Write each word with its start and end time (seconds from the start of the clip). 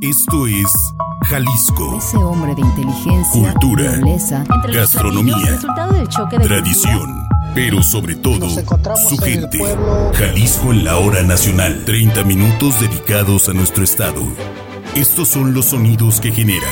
Esto 0.00 0.46
es 0.46 0.94
Jalisco. 1.26 1.98
Ese 1.98 2.16
hombre 2.16 2.54
de 2.54 2.62
inteligencia, 2.62 3.52
Cultura, 3.52 3.96
nobleza, 3.98 4.44
gastronomía, 4.72 5.36
resultado 5.36 5.92
del 5.92 6.08
choque 6.08 6.38
de 6.38 6.44
tradición, 6.46 7.28
pero 7.54 7.82
sobre 7.82 8.14
todo 8.14 8.48
su 8.48 9.18
gente. 9.18 9.58
Jalisco 10.14 10.72
en 10.72 10.84
la 10.84 10.96
hora 10.96 11.22
nacional. 11.22 11.84
30 11.84 12.24
minutos 12.24 12.80
dedicados 12.80 13.50
a 13.50 13.52
nuestro 13.52 13.84
estado. 13.84 14.22
Estos 14.94 15.28
son 15.28 15.52
los 15.52 15.66
sonidos 15.66 16.18
que 16.18 16.32
genera. 16.32 16.68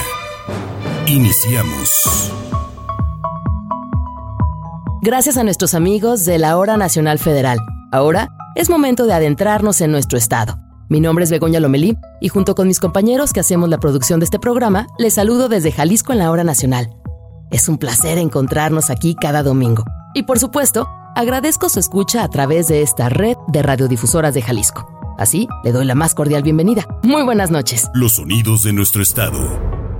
Iniciamos. 1.06 2.32
Gracias 5.02 5.36
a 5.36 5.44
nuestros 5.44 5.74
amigos 5.74 6.24
de 6.24 6.38
la 6.38 6.56
Hora 6.56 6.78
Nacional 6.78 7.18
Federal. 7.18 7.58
Ahora 7.92 8.30
es 8.54 8.70
momento 8.70 9.04
de 9.04 9.12
adentrarnos 9.12 9.82
en 9.82 9.92
nuestro 9.92 10.16
estado. 10.16 10.58
Mi 10.90 11.00
nombre 11.00 11.24
es 11.24 11.30
Begoña 11.30 11.60
Lomelí 11.60 11.98
y 12.18 12.28
junto 12.28 12.54
con 12.54 12.66
mis 12.66 12.80
compañeros 12.80 13.34
que 13.34 13.40
hacemos 13.40 13.68
la 13.68 13.78
producción 13.78 14.20
de 14.20 14.24
este 14.24 14.38
programa, 14.38 14.86
les 14.98 15.14
saludo 15.14 15.50
desde 15.50 15.70
Jalisco 15.70 16.12
en 16.12 16.18
la 16.18 16.30
Hora 16.30 16.44
Nacional. 16.44 16.96
Es 17.50 17.68
un 17.68 17.76
placer 17.76 18.16
encontrarnos 18.16 18.88
aquí 18.88 19.14
cada 19.14 19.42
domingo. 19.42 19.84
Y 20.14 20.22
por 20.22 20.38
supuesto, 20.38 20.88
agradezco 21.14 21.68
su 21.68 21.78
escucha 21.78 22.24
a 22.24 22.30
través 22.30 22.68
de 22.68 22.80
esta 22.80 23.10
red 23.10 23.36
de 23.48 23.62
radiodifusoras 23.62 24.32
de 24.32 24.40
Jalisco. 24.40 24.88
Así, 25.18 25.46
le 25.62 25.72
doy 25.72 25.84
la 25.84 25.94
más 25.94 26.14
cordial 26.14 26.42
bienvenida. 26.42 26.86
Muy 27.02 27.22
buenas 27.22 27.50
noches. 27.50 27.88
Los 27.92 28.14
sonidos 28.14 28.62
de 28.62 28.72
nuestro 28.72 29.02
estado. 29.02 29.38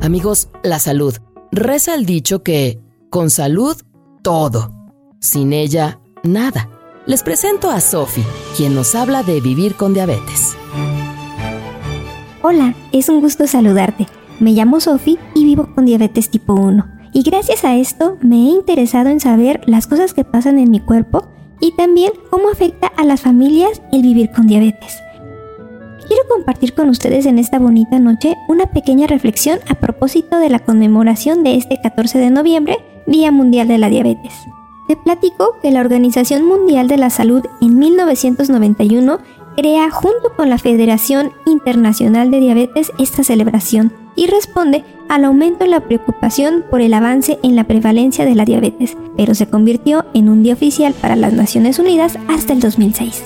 Amigos, 0.01 0.49
la 0.63 0.79
salud. 0.79 1.15
Reza 1.53 1.95
el 1.95 2.07
dicho 2.07 2.43
que 2.43 2.81
con 3.11 3.29
salud, 3.29 3.77
todo. 4.23 4.73
Sin 5.21 5.53
ella, 5.53 6.01
nada. 6.23 6.71
Les 7.09 7.23
presento 7.23 7.71
a 7.71 7.81
Sofi, 7.81 8.23
quien 8.55 8.75
nos 8.75 8.95
habla 8.95 9.23
de 9.23 9.41
vivir 9.41 9.77
con 9.77 9.95
diabetes. 9.95 10.55
Hola, 12.43 12.75
es 12.93 13.09
un 13.09 13.23
gusto 13.23 13.47
saludarte. 13.47 14.07
Me 14.41 14.53
llamo 14.53 14.79
Sofi 14.79 15.19
y 15.35 15.47
vivo 15.47 15.75
con 15.75 15.87
diabetes 15.87 16.29
tipo 16.29 16.53
1. 16.53 16.87
Y 17.15 17.23
gracias 17.23 17.65
a 17.65 17.77
esto 17.77 18.19
me 18.21 18.37
he 18.37 18.51
interesado 18.51 19.09
en 19.09 19.21
saber 19.21 19.63
las 19.65 19.87
cosas 19.87 20.13
que 20.13 20.25
pasan 20.25 20.59
en 20.59 20.71
mi 20.71 20.81
cuerpo 20.81 21.27
y 21.63 21.75
también 21.77 22.13
cómo 22.29 22.51
afecta 22.51 22.89
a 22.89 23.05
las 23.05 23.23
familias 23.23 23.81
el 23.91 24.03
vivir 24.03 24.31
con 24.31 24.47
diabetes. 24.47 24.99
Quiero 26.07 26.23
compartir 26.29 26.75
con 26.75 26.91
ustedes 26.91 27.25
en 27.25 27.39
esta 27.39 27.59
bonita 27.59 27.99
noche 27.99 28.37
una 28.49 28.67
pequeña 28.67 29.07
reflexión 29.07 29.61
a 29.71 29.77
propósito 29.77 30.39
de 30.39 30.51
la 30.51 30.59
conmemoración 30.59 31.43
de 31.43 31.57
este 31.57 31.81
14 31.83 32.19
de 32.19 32.29
noviembre, 32.29 32.77
Día 33.07 33.33
Mundial 33.33 33.67
de 33.67 33.79
la 33.79 33.89
Diabetes. 33.89 34.35
Te 34.89 34.97
platico 34.97 35.59
que 35.61 35.71
la 35.71 35.81
Organización 35.81 36.47
Mundial 36.47 36.89
de 36.89 36.97
la 36.97 37.11
Salud 37.11 37.45
en 37.61 37.79
1991 37.79 39.19
crea 39.55 39.91
junto 39.91 40.33
con 40.35 40.49
la 40.49 40.57
Federación 40.57 41.31
Internacional 41.45 42.31
de 42.31 42.41
Diabetes 42.41 42.91
esta 42.99 43.23
celebración 43.23 43.93
y 44.17 44.29
responde 44.29 44.85
al 45.11 45.27
aumento 45.27 45.67
en 45.67 45.73
la 45.73 45.81
preocupación 45.81 46.65
por 46.71 46.81
el 46.81 46.95
avance 46.95 47.39
en 47.43 47.55
la 47.55 47.65
prevalencia 47.65 48.25
de 48.25 48.35
la 48.35 48.47
diabetes, 48.47 48.97
pero 49.15 49.35
se 49.35 49.47
convirtió 49.47 50.07
en 50.15 50.31
un 50.31 50.43
día 50.43 50.55
oficial 50.55 50.95
para 50.95 51.17
las 51.17 51.35
Naciones 51.35 51.79
Unidas 51.79 52.19
hasta 52.27 52.55
el 52.55 52.61
2006. 52.61 53.25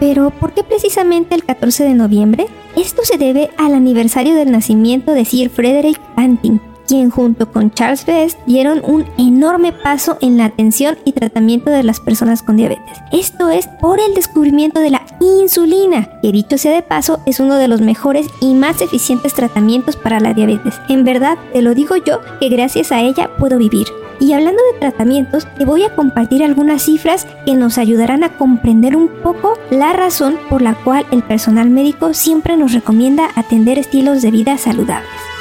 Pero, 0.00 0.30
¿por 0.30 0.54
qué 0.54 0.64
precisamente 0.64 1.34
el 1.34 1.44
14 1.44 1.84
de 1.84 1.94
noviembre? 1.94 2.46
Esto 2.74 3.02
se 3.04 3.18
debe 3.18 3.50
al 3.58 3.74
aniversario 3.74 4.34
del 4.34 4.50
nacimiento 4.50 5.12
de 5.12 5.26
Sir 5.26 5.50
Frederick 5.50 6.00
Banting, 6.16 6.58
quien 6.86 7.10
junto 7.10 7.50
con 7.50 7.70
Charles 7.70 8.04
Best 8.06 8.38
dieron 8.46 8.80
un 8.84 9.04
enorme 9.18 9.72
paso 9.72 10.18
en 10.20 10.36
la 10.36 10.46
atención 10.46 10.98
y 11.04 11.12
tratamiento 11.12 11.70
de 11.70 11.82
las 11.82 12.00
personas 12.00 12.42
con 12.42 12.56
diabetes. 12.56 12.98
Esto 13.12 13.50
es 13.50 13.66
por 13.80 14.00
el 14.00 14.14
descubrimiento 14.14 14.80
de 14.80 14.90
la 14.90 15.02
insulina, 15.20 16.08
que 16.20 16.32
dicho 16.32 16.58
sea 16.58 16.72
de 16.72 16.82
paso 16.82 17.20
es 17.26 17.40
uno 17.40 17.56
de 17.56 17.68
los 17.68 17.80
mejores 17.80 18.26
y 18.40 18.54
más 18.54 18.80
eficientes 18.80 19.34
tratamientos 19.34 19.96
para 19.96 20.20
la 20.20 20.34
diabetes. 20.34 20.74
En 20.88 21.04
verdad, 21.04 21.38
te 21.52 21.62
lo 21.62 21.74
digo 21.74 21.96
yo, 21.96 22.20
que 22.40 22.48
gracias 22.48 22.92
a 22.92 23.00
ella 23.00 23.30
puedo 23.38 23.58
vivir. 23.58 23.86
Y 24.20 24.34
hablando 24.34 24.62
de 24.72 24.78
tratamientos, 24.78 25.48
te 25.58 25.64
voy 25.64 25.82
a 25.82 25.94
compartir 25.96 26.44
algunas 26.44 26.82
cifras 26.82 27.26
que 27.44 27.54
nos 27.54 27.76
ayudarán 27.76 28.22
a 28.22 28.36
comprender 28.36 28.94
un 28.94 29.08
poco 29.08 29.58
la 29.70 29.92
razón 29.92 30.38
por 30.48 30.62
la 30.62 30.74
cual 30.74 31.06
el 31.10 31.24
personal 31.24 31.70
médico 31.70 32.14
siempre 32.14 32.56
nos 32.56 32.72
recomienda 32.72 33.30
atender 33.34 33.80
estilos 33.80 34.22
de 34.22 34.30
vida 34.30 34.58
saludables. 34.58 35.31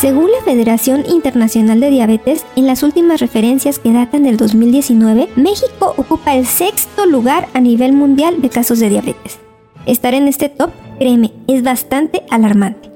Según 0.00 0.30
la 0.30 0.44
Federación 0.44 1.02
Internacional 1.08 1.80
de 1.80 1.90
Diabetes, 1.90 2.46
en 2.54 2.68
las 2.68 2.84
últimas 2.84 3.20
referencias 3.20 3.80
que 3.80 3.92
datan 3.92 4.22
del 4.22 4.36
2019, 4.36 5.28
México 5.34 5.92
ocupa 5.96 6.36
el 6.36 6.46
sexto 6.46 7.04
lugar 7.04 7.48
a 7.52 7.60
nivel 7.60 7.92
mundial 7.94 8.40
de 8.40 8.48
casos 8.48 8.78
de 8.78 8.90
diabetes. 8.90 9.40
Estar 9.86 10.14
en 10.14 10.28
este 10.28 10.50
top, 10.50 10.70
créeme, 11.00 11.32
es 11.48 11.64
bastante 11.64 12.22
alarmante. 12.30 12.92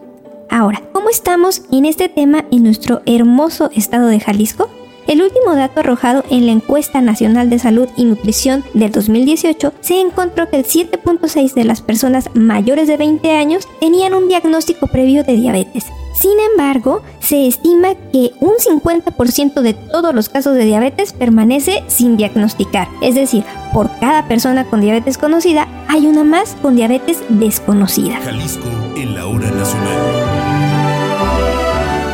Ahora, 0.49 0.81
¿cómo 0.93 1.09
estamos 1.09 1.63
en 1.73 1.87
este 1.87 2.09
tema 2.09 2.45
en 2.53 2.63
nuestro 2.63 3.03
hermoso 3.05 3.73
estado 3.75 4.07
de 4.07 4.21
Jalisco? 4.21 4.71
El 5.09 5.23
último 5.23 5.57
dato 5.57 5.81
arrojado 5.81 6.23
en 6.31 6.47
la 6.47 6.53
encuesta 6.53 7.01
nacional 7.01 7.51
de 7.51 7.59
salud 7.59 7.89
y 7.97 8.05
nutrición 8.05 8.63
del 8.75 8.93
2018 8.93 9.73
se 9.81 10.01
encontró 10.01 10.49
que 10.49 10.59
el 10.59 10.65
7.6 10.65 11.55
de 11.55 11.65
las 11.65 11.83
personas 11.83 12.31
mayores 12.35 12.87
de 12.87 12.97
20 12.97 13.29
años 13.33 13.67
tenían 13.81 14.15
un 14.15 14.29
diagnóstico 14.29 14.87
previo 14.87 15.25
de 15.25 15.35
diabetes. 15.35 15.87
Sin 16.23 16.39
embargo, 16.39 17.03
se 17.19 17.49
estima 17.49 17.97
que 18.13 18.31
un 18.39 18.53
50% 18.53 19.61
de 19.61 19.75
todos 19.75 20.15
los 20.15 20.29
casos 20.29 20.55
de 20.55 20.65
diabetes 20.65 21.13
permanece 21.13 21.83
sin 21.89 22.17
diagnosticar. 22.17 22.87
Es 23.01 23.17
decir, 23.17 23.43
por 23.73 23.91
cada 23.99 24.29
persona 24.29 24.65
con 24.71 24.81
diabetes 24.81 25.19
conocida 25.19 25.67
hay 25.89 26.07
una 26.07 26.23
más 26.23 26.57
con 26.63 26.77
diabetes 26.77 27.25
desconocida. 27.29 28.21
Jalisco 28.21 28.69
en 28.95 29.17
la 29.17 29.27
hora 29.27 29.51
nacional. 29.51 29.99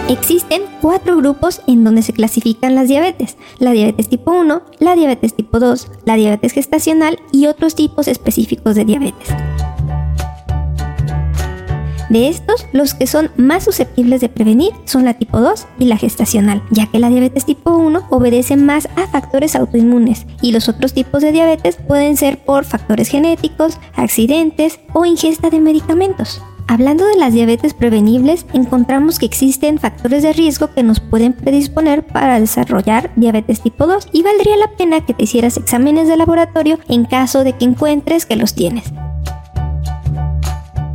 Existen 0.09 0.63
cuatro 0.81 1.19
grupos 1.19 1.61
en 1.67 1.85
donde 1.85 2.01
se 2.01 2.15
clasifican 2.15 2.75
las 2.75 2.89
diabetes. 2.89 3.37
La 3.59 3.73
diabetes 3.73 4.09
tipo 4.09 4.33
1, 4.33 4.63
la 4.79 4.95
diabetes 4.95 5.35
tipo 5.35 5.61
2, 5.61 5.87
la 6.07 6.17
diabetes 6.17 6.53
gestacional 6.53 7.21
y 7.31 7.45
otros 7.45 7.75
tipos 7.75 8.09
específicos 8.09 8.75
de 8.75 8.87
diabetes. 8.87 9.29
De 12.09 12.29
estos, 12.29 12.67
los 12.73 12.95
que 12.95 13.07
son 13.07 13.31
más 13.37 13.65
susceptibles 13.65 14.21
de 14.21 14.29
prevenir 14.29 14.73
son 14.85 15.05
la 15.05 15.15
tipo 15.15 15.41
2 15.41 15.67
y 15.79 15.85
la 15.85 15.99
gestacional, 15.99 16.63
ya 16.71 16.87
que 16.87 16.99
la 16.99 17.11
diabetes 17.11 17.45
tipo 17.45 17.77
1 17.77 18.07
obedece 18.09 18.57
más 18.57 18.89
a 18.97 19.07
factores 19.09 19.55
autoinmunes 19.55 20.27
y 20.41 20.53
los 20.53 20.69
otros 20.69 20.95
tipos 20.95 21.23
de 21.23 21.33
diabetes 21.33 21.77
pueden 21.77 22.17
ser 22.17 22.39
por 22.39 22.65
factores 22.65 23.09
genéticos, 23.09 23.79
accidentes 23.95 24.81
o 24.95 25.05
ingesta 25.05 25.51
de 25.51 25.61
medicamentos. 25.61 26.41
Hablando 26.71 27.07
de 27.07 27.17
las 27.17 27.33
diabetes 27.33 27.73
prevenibles, 27.73 28.45
encontramos 28.53 29.19
que 29.19 29.25
existen 29.25 29.79
factores 29.79 30.23
de 30.23 30.35
riesgo 30.35 30.75
que 30.75 30.83
nos 30.83 31.01
pueden 31.01 31.33
predisponer 31.33 32.07
para 32.07 32.39
desarrollar 32.41 33.11
diabetes 33.17 33.63
tipo 33.63 33.87
2 33.87 34.09
y 34.13 34.23
valdría 34.23 34.57
la 34.59 34.71
pena 34.77 35.05
que 35.05 35.15
te 35.15 35.25
hicieras 35.25 35.57
exámenes 35.57 36.09
de 36.09 36.19
laboratorio 36.19 36.79
en 36.89 37.07
caso 37.07 37.43
de 37.43 37.55
que 37.55 37.65
encuentres 37.65 38.27
que 38.27 38.37
los 38.37 38.55
tienes. 38.55 38.93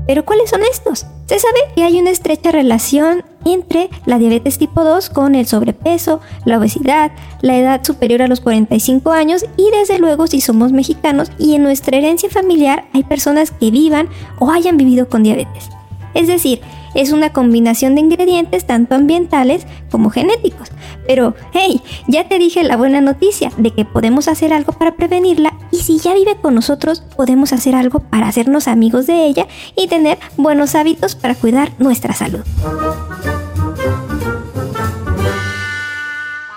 ¿Pero 0.05 0.25
cuáles 0.25 0.49
son 0.49 0.61
estos? 0.69 1.05
Se 1.27 1.39
sabe 1.39 1.59
que 1.75 1.83
hay 1.83 1.99
una 1.99 2.09
estrecha 2.09 2.51
relación 2.51 3.23
entre 3.45 3.89
la 4.05 4.19
diabetes 4.19 4.57
tipo 4.57 4.83
2 4.83 5.09
con 5.09 5.35
el 5.35 5.47
sobrepeso, 5.47 6.19
la 6.45 6.57
obesidad, 6.57 7.11
la 7.41 7.57
edad 7.57 7.83
superior 7.83 8.21
a 8.21 8.27
los 8.27 8.41
45 8.41 9.11
años 9.11 9.45
y 9.57 9.69
desde 9.71 9.99
luego 9.99 10.27
si 10.27 10.41
somos 10.41 10.71
mexicanos 10.71 11.31
y 11.37 11.55
en 11.55 11.63
nuestra 11.63 11.97
herencia 11.97 12.29
familiar 12.29 12.85
hay 12.93 13.03
personas 13.03 13.51
que 13.51 13.71
vivan 13.71 14.09
o 14.39 14.51
hayan 14.51 14.77
vivido 14.77 15.07
con 15.07 15.23
diabetes. 15.23 15.69
Es 16.13 16.27
decir, 16.27 16.61
es 16.93 17.11
una 17.11 17.31
combinación 17.31 17.95
de 17.95 18.01
ingredientes 18.01 18.65
tanto 18.65 18.95
ambientales 18.95 19.65
como 19.89 20.09
genéticos. 20.09 20.69
Pero, 21.07 21.35
hey, 21.53 21.81
ya 22.07 22.27
te 22.27 22.39
dije 22.39 22.63
la 22.63 22.77
buena 22.77 23.01
noticia 23.01 23.51
de 23.57 23.71
que 23.71 23.85
podemos 23.85 24.27
hacer 24.27 24.53
algo 24.53 24.73
para 24.73 24.95
prevenirla 24.95 25.53
y 25.71 25.77
si 25.77 25.99
ya 25.99 26.13
vive 26.13 26.35
con 26.41 26.55
nosotros, 26.55 27.03
podemos 27.15 27.53
hacer 27.53 27.75
algo 27.75 27.99
para 27.99 28.27
hacernos 28.27 28.67
amigos 28.67 29.07
de 29.07 29.25
ella 29.25 29.47
y 29.75 29.87
tener 29.87 30.17
buenos 30.37 30.75
hábitos 30.75 31.15
para 31.15 31.35
cuidar 31.35 31.71
nuestra 31.79 32.13
salud. 32.13 32.41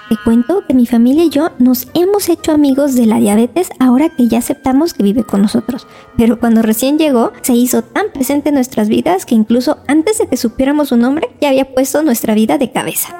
Te 0.09 0.17
cuento 0.23 0.63
que 0.69 0.75
mi 0.75 0.87
familia 0.87 1.25
y 1.25 1.31
yo 1.31 1.51
nos 1.59 1.89
hemos 1.95 2.29
hecho 2.29 2.53
amigos 2.53 2.95
de 2.95 3.07
la 3.07 3.19
diabetes 3.19 3.71
ahora 3.81 4.09
que 4.09 4.29
ya 4.29 4.39
aceptamos 4.39 4.95
que 4.95 5.03
vive 5.03 5.25
con 5.25 5.43
nosotros. 5.43 5.89
Pero 6.17 6.39
cuando 6.39 6.63
recién 6.63 6.97
llegó, 6.97 7.33
se 7.43 7.55
hizo 7.55 7.83
tan 7.83 8.13
presente 8.13 8.51
en 8.51 8.55
nuestras 8.55 8.89
vidas 8.89 9.27
que 9.27 9.35
incluso 9.35 9.79
antes 9.89 10.19
de 10.19 10.29
que 10.29 10.37
supiéramos 10.37 10.91
su 10.91 10.97
nombre, 10.97 11.31
ya 11.41 11.49
había 11.49 11.75
puesto 11.75 12.03
nuestra 12.03 12.35
vida 12.35 12.57
de 12.57 12.71
cabeza. 12.71 13.17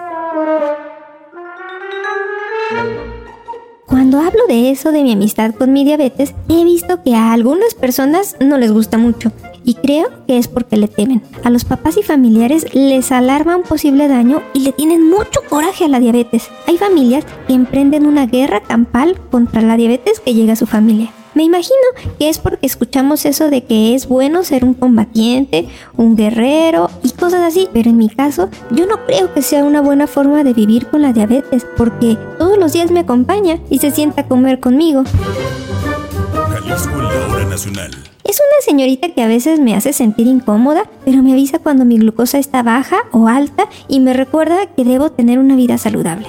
Cuando 3.87 4.19
hablo 4.19 4.47
de 4.49 4.71
eso 4.71 4.93
de 4.93 5.03
mi 5.03 5.13
amistad 5.13 5.55
con 5.55 5.73
mi 5.73 5.85
diabetes, 5.85 6.35
he 6.49 6.65
visto 6.65 7.03
que 7.03 7.15
a 7.15 7.33
algunas 7.33 7.75
personas 7.75 8.37
no 8.41 8.59
les 8.59 8.73
gusta 8.73 8.99
mucho 8.99 9.33
y 9.65 9.75
creo 9.75 10.09
que 10.27 10.39
es 10.39 10.49
porque 10.49 10.77
le 10.77 10.89
temen. 10.89 11.23
A 11.45 11.51
los 11.51 11.65
papás 11.65 11.97
y 11.97 12.03
familiares 12.03 12.67
les 12.75 13.13
alarma 13.13 13.57
un 13.57 13.63
posible 13.63 14.09
daño 14.09 14.43
y 14.55 14.61
le 14.61 14.73
tienen 14.73 15.09
mucho 15.09 15.41
coraje 15.49 15.85
a 15.85 15.89
la 15.89 16.01
diabetes. 16.01 16.49
Hay 16.67 16.79
familias 16.79 17.25
que 17.47 17.55
emprenden 17.55 18.07
una 18.07 18.27
guerra 18.27 18.61
campal 18.61 19.21
contra 19.31 19.63
la 19.63 19.77
diabetes 19.77 20.21
que 20.21 20.35
llega 20.35 20.55
a 20.55 20.57
su 20.57 20.67
familia. 20.67 21.13
Me 21.37 21.45
imagino 21.45 21.77
que 22.19 22.31
es 22.31 22.39
porque 22.39 22.65
escuchamos 22.65 23.27
eso 23.27 23.51
de 23.51 23.63
que 23.63 23.95
es 23.95 24.09
bueno 24.09 24.43
ser 24.43 24.65
un 24.65 24.73
combatiente, 24.73 25.69
un 25.99 26.17
guerrero 26.17 26.89
y 27.03 27.11
cosas 27.11 27.43
así, 27.43 27.69
pero 27.75 27.91
en 27.91 27.99
mi 27.99 28.09
caso 28.09 28.49
yo 28.71 28.87
no 28.87 29.05
creo 29.05 29.35
que 29.35 29.43
sea 29.43 29.63
una 29.63 29.83
buena 29.83 30.07
forma 30.07 30.45
de 30.45 30.55
vivir 30.55 30.87
con 30.87 31.03
la 31.03 31.13
diabetes 31.13 31.67
porque 31.77 32.17
todos 32.39 32.57
los 32.57 32.73
días 32.73 32.91
me 32.91 33.01
acompaña 33.01 33.59
y 33.69 33.81
se 33.81 33.91
sienta 33.91 34.23
a 34.23 34.29
comer 34.29 34.61
conmigo. 34.61 35.05
Jalisco 36.55 36.99
en 36.99 37.05
la 37.05 37.35
hora 37.35 37.45
nacional. 37.45 37.91
Es 38.25 38.41
una 38.41 38.65
señorita 38.65 39.11
que 39.11 39.23
a 39.23 39.29
veces 39.29 39.61
me 39.61 39.75
hace 39.75 39.93
sentir 39.93 40.27
incómoda, 40.29 40.85
pero 41.05 41.23
me 41.23 41.33
avisa 41.33 41.59
cuando 41.59 41.85
mi 41.85 41.99
glucosa 41.99 42.39
está 42.39 42.63
baja 42.63 43.03
o 43.13 43.29
alta 43.29 43.69
y 43.89 44.01
me 44.01 44.15
recuerda 44.15 44.65
que 44.75 44.85
debo 44.85 45.13
tener 45.13 45.39
una 45.39 45.55
vida 45.55 45.77
saludable. 45.77 46.29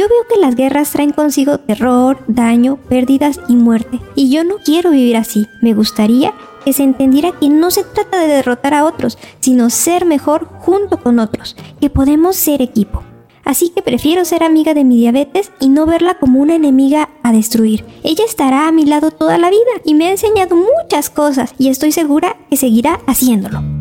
Yo 0.00 0.08
veo 0.08 0.26
que 0.32 0.40
las 0.40 0.56
guerras 0.56 0.92
traen 0.92 1.12
consigo 1.12 1.58
terror, 1.58 2.24
daño, 2.26 2.78
pérdidas 2.88 3.38
y 3.48 3.54
muerte, 3.54 4.00
y 4.14 4.30
yo 4.30 4.44
no 4.44 4.54
quiero 4.64 4.92
vivir 4.92 5.18
así. 5.18 5.46
Me 5.60 5.74
gustaría 5.74 6.32
que 6.64 6.72
se 6.72 6.84
entendiera 6.84 7.32
que 7.32 7.50
no 7.50 7.70
se 7.70 7.84
trata 7.84 8.18
de 8.18 8.28
derrotar 8.28 8.72
a 8.72 8.86
otros, 8.86 9.18
sino 9.40 9.68
ser 9.68 10.06
mejor 10.06 10.46
junto 10.60 11.02
con 11.02 11.18
otros, 11.18 11.54
que 11.82 11.90
podemos 11.90 12.36
ser 12.36 12.62
equipo. 12.62 13.02
Así 13.44 13.68
que 13.68 13.82
prefiero 13.82 14.24
ser 14.24 14.42
amiga 14.42 14.72
de 14.72 14.84
mi 14.84 14.96
diabetes 14.96 15.52
y 15.60 15.68
no 15.68 15.84
verla 15.84 16.14
como 16.14 16.40
una 16.40 16.54
enemiga 16.54 17.10
a 17.22 17.30
destruir. 17.32 17.84
Ella 18.02 18.24
estará 18.24 18.68
a 18.68 18.72
mi 18.72 18.86
lado 18.86 19.10
toda 19.10 19.36
la 19.36 19.50
vida 19.50 19.60
y 19.84 19.92
me 19.92 20.06
ha 20.06 20.12
enseñado 20.12 20.56
muchas 20.56 21.10
cosas 21.10 21.54
y 21.58 21.68
estoy 21.68 21.92
segura 21.92 22.38
que 22.48 22.56
seguirá 22.56 23.00
haciéndolo. 23.06 23.79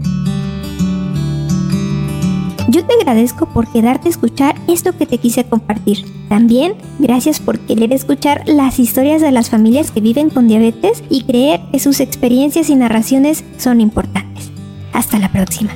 Yo 2.69 2.85
te 2.85 2.93
agradezco 2.93 3.47
por 3.47 3.67
quedarte 3.67 4.09
a 4.09 4.11
escuchar 4.11 4.53
esto 4.67 4.95
que 4.95 5.07
te 5.07 5.17
quise 5.17 5.43
compartir. 5.43 6.05
También 6.29 6.75
gracias 6.99 7.39
por 7.39 7.57
querer 7.57 7.91
escuchar 7.93 8.43
las 8.45 8.77
historias 8.77 9.23
de 9.23 9.31
las 9.31 9.49
familias 9.49 9.89
que 9.89 10.01
viven 10.01 10.29
con 10.29 10.47
diabetes 10.47 11.03
y 11.09 11.23
creer 11.23 11.61
que 11.71 11.79
sus 11.79 11.99
experiencias 11.99 12.69
y 12.69 12.75
narraciones 12.75 13.43
son 13.57 13.81
importantes. 13.81 14.51
Hasta 14.93 15.17
la 15.17 15.31
próxima. 15.31 15.71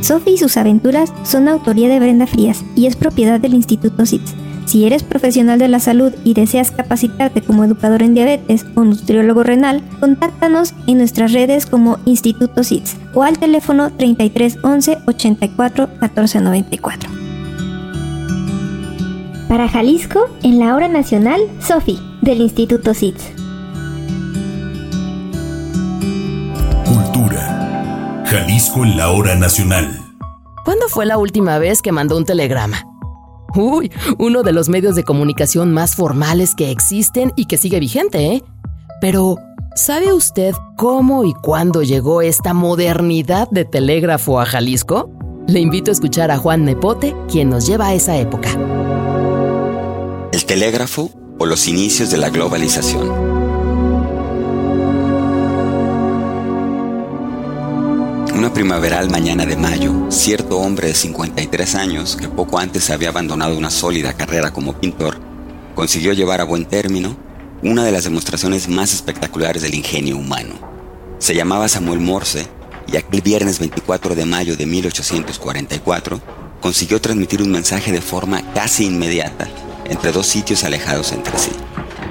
Sophie 0.00 0.32
y 0.32 0.38
sus 0.38 0.56
aventuras 0.56 1.12
son 1.24 1.46
autoría 1.46 1.90
de 1.90 2.00
Brenda 2.00 2.26
Frías 2.26 2.64
y 2.74 2.86
es 2.86 2.96
propiedad 2.96 3.38
del 3.38 3.52
Instituto 3.52 4.06
CITS. 4.06 4.47
Si 4.68 4.84
eres 4.84 5.02
profesional 5.02 5.58
de 5.58 5.66
la 5.66 5.80
salud 5.80 6.12
y 6.24 6.34
deseas 6.34 6.70
capacitarte 6.70 7.40
como 7.40 7.64
educador 7.64 8.02
en 8.02 8.12
diabetes 8.12 8.66
o 8.74 8.84
nutriólogo 8.84 9.42
renal, 9.42 9.82
contáctanos 9.98 10.74
en 10.86 10.98
nuestras 10.98 11.32
redes 11.32 11.64
como 11.64 11.98
Instituto 12.04 12.62
CITS 12.62 12.98
o 13.14 13.22
al 13.22 13.38
teléfono 13.38 13.90
33 13.90 14.58
11 14.62 14.98
84 15.06 15.88
14 15.98 16.40
94. 16.42 17.10
Para 19.48 19.70
Jalisco, 19.70 20.28
en 20.42 20.58
la 20.58 20.74
hora 20.74 20.88
nacional, 20.88 21.40
Sofi, 21.66 21.98
del 22.20 22.42
Instituto 22.42 22.92
CITS. 22.92 23.24
Cultura. 26.84 28.22
Jalisco 28.26 28.84
en 28.84 28.98
la 28.98 29.12
hora 29.12 29.34
nacional. 29.34 29.98
¿Cuándo 30.62 30.90
fue 30.90 31.06
la 31.06 31.16
última 31.16 31.58
vez 31.58 31.80
que 31.80 31.90
mandó 31.90 32.18
un 32.18 32.26
telegrama? 32.26 32.87
Uy, 33.58 33.90
uno 34.18 34.44
de 34.44 34.52
los 34.52 34.68
medios 34.68 34.94
de 34.94 35.02
comunicación 35.02 35.72
más 35.72 35.96
formales 35.96 36.54
que 36.54 36.70
existen 36.70 37.32
y 37.34 37.46
que 37.46 37.58
sigue 37.58 37.80
vigente, 37.80 38.34
¿eh? 38.34 38.44
Pero, 39.00 39.36
¿sabe 39.74 40.12
usted 40.12 40.54
cómo 40.76 41.24
y 41.24 41.34
cuándo 41.34 41.82
llegó 41.82 42.22
esta 42.22 42.54
modernidad 42.54 43.50
de 43.50 43.64
telégrafo 43.64 44.40
a 44.40 44.46
Jalisco? 44.46 45.10
Le 45.48 45.58
invito 45.58 45.90
a 45.90 45.92
escuchar 45.92 46.30
a 46.30 46.38
Juan 46.38 46.64
Nepote, 46.64 47.16
quien 47.28 47.50
nos 47.50 47.66
lleva 47.66 47.88
a 47.88 47.94
esa 47.94 48.16
época. 48.16 48.50
El 50.32 50.44
telégrafo 50.44 51.10
o 51.38 51.44
los 51.44 51.66
inicios 51.66 52.12
de 52.12 52.18
la 52.18 52.30
globalización. 52.30 53.37
Una 58.34 58.52
primaveral 58.52 59.10
mañana 59.10 59.46
de 59.46 59.56
mayo, 59.56 59.92
cierto 60.10 60.58
hombre 60.58 60.88
de 60.88 60.94
53 60.94 61.74
años, 61.74 62.16
que 62.16 62.28
poco 62.28 62.58
antes 62.58 62.90
había 62.90 63.08
abandonado 63.08 63.56
una 63.56 63.70
sólida 63.70 64.12
carrera 64.12 64.52
como 64.52 64.74
pintor, 64.74 65.18
consiguió 65.74 66.12
llevar 66.12 66.40
a 66.40 66.44
buen 66.44 66.66
término 66.66 67.16
una 67.62 67.84
de 67.84 67.90
las 67.90 68.04
demostraciones 68.04 68.68
más 68.68 68.92
espectaculares 68.92 69.62
del 69.62 69.74
ingenio 69.74 70.16
humano. 70.16 70.54
Se 71.18 71.34
llamaba 71.34 71.68
Samuel 71.68 72.00
Morse 72.00 72.46
y 72.86 72.96
aquel 72.96 73.22
viernes 73.22 73.58
24 73.58 74.14
de 74.14 74.24
mayo 74.24 74.56
de 74.56 74.66
1844 74.66 76.20
consiguió 76.60 77.00
transmitir 77.00 77.42
un 77.42 77.50
mensaje 77.50 77.90
de 77.90 78.00
forma 78.00 78.42
casi 78.52 78.86
inmediata 78.86 79.48
entre 79.86 80.12
dos 80.12 80.26
sitios 80.26 80.62
alejados 80.64 81.12
entre 81.12 81.36
sí. 81.38 81.50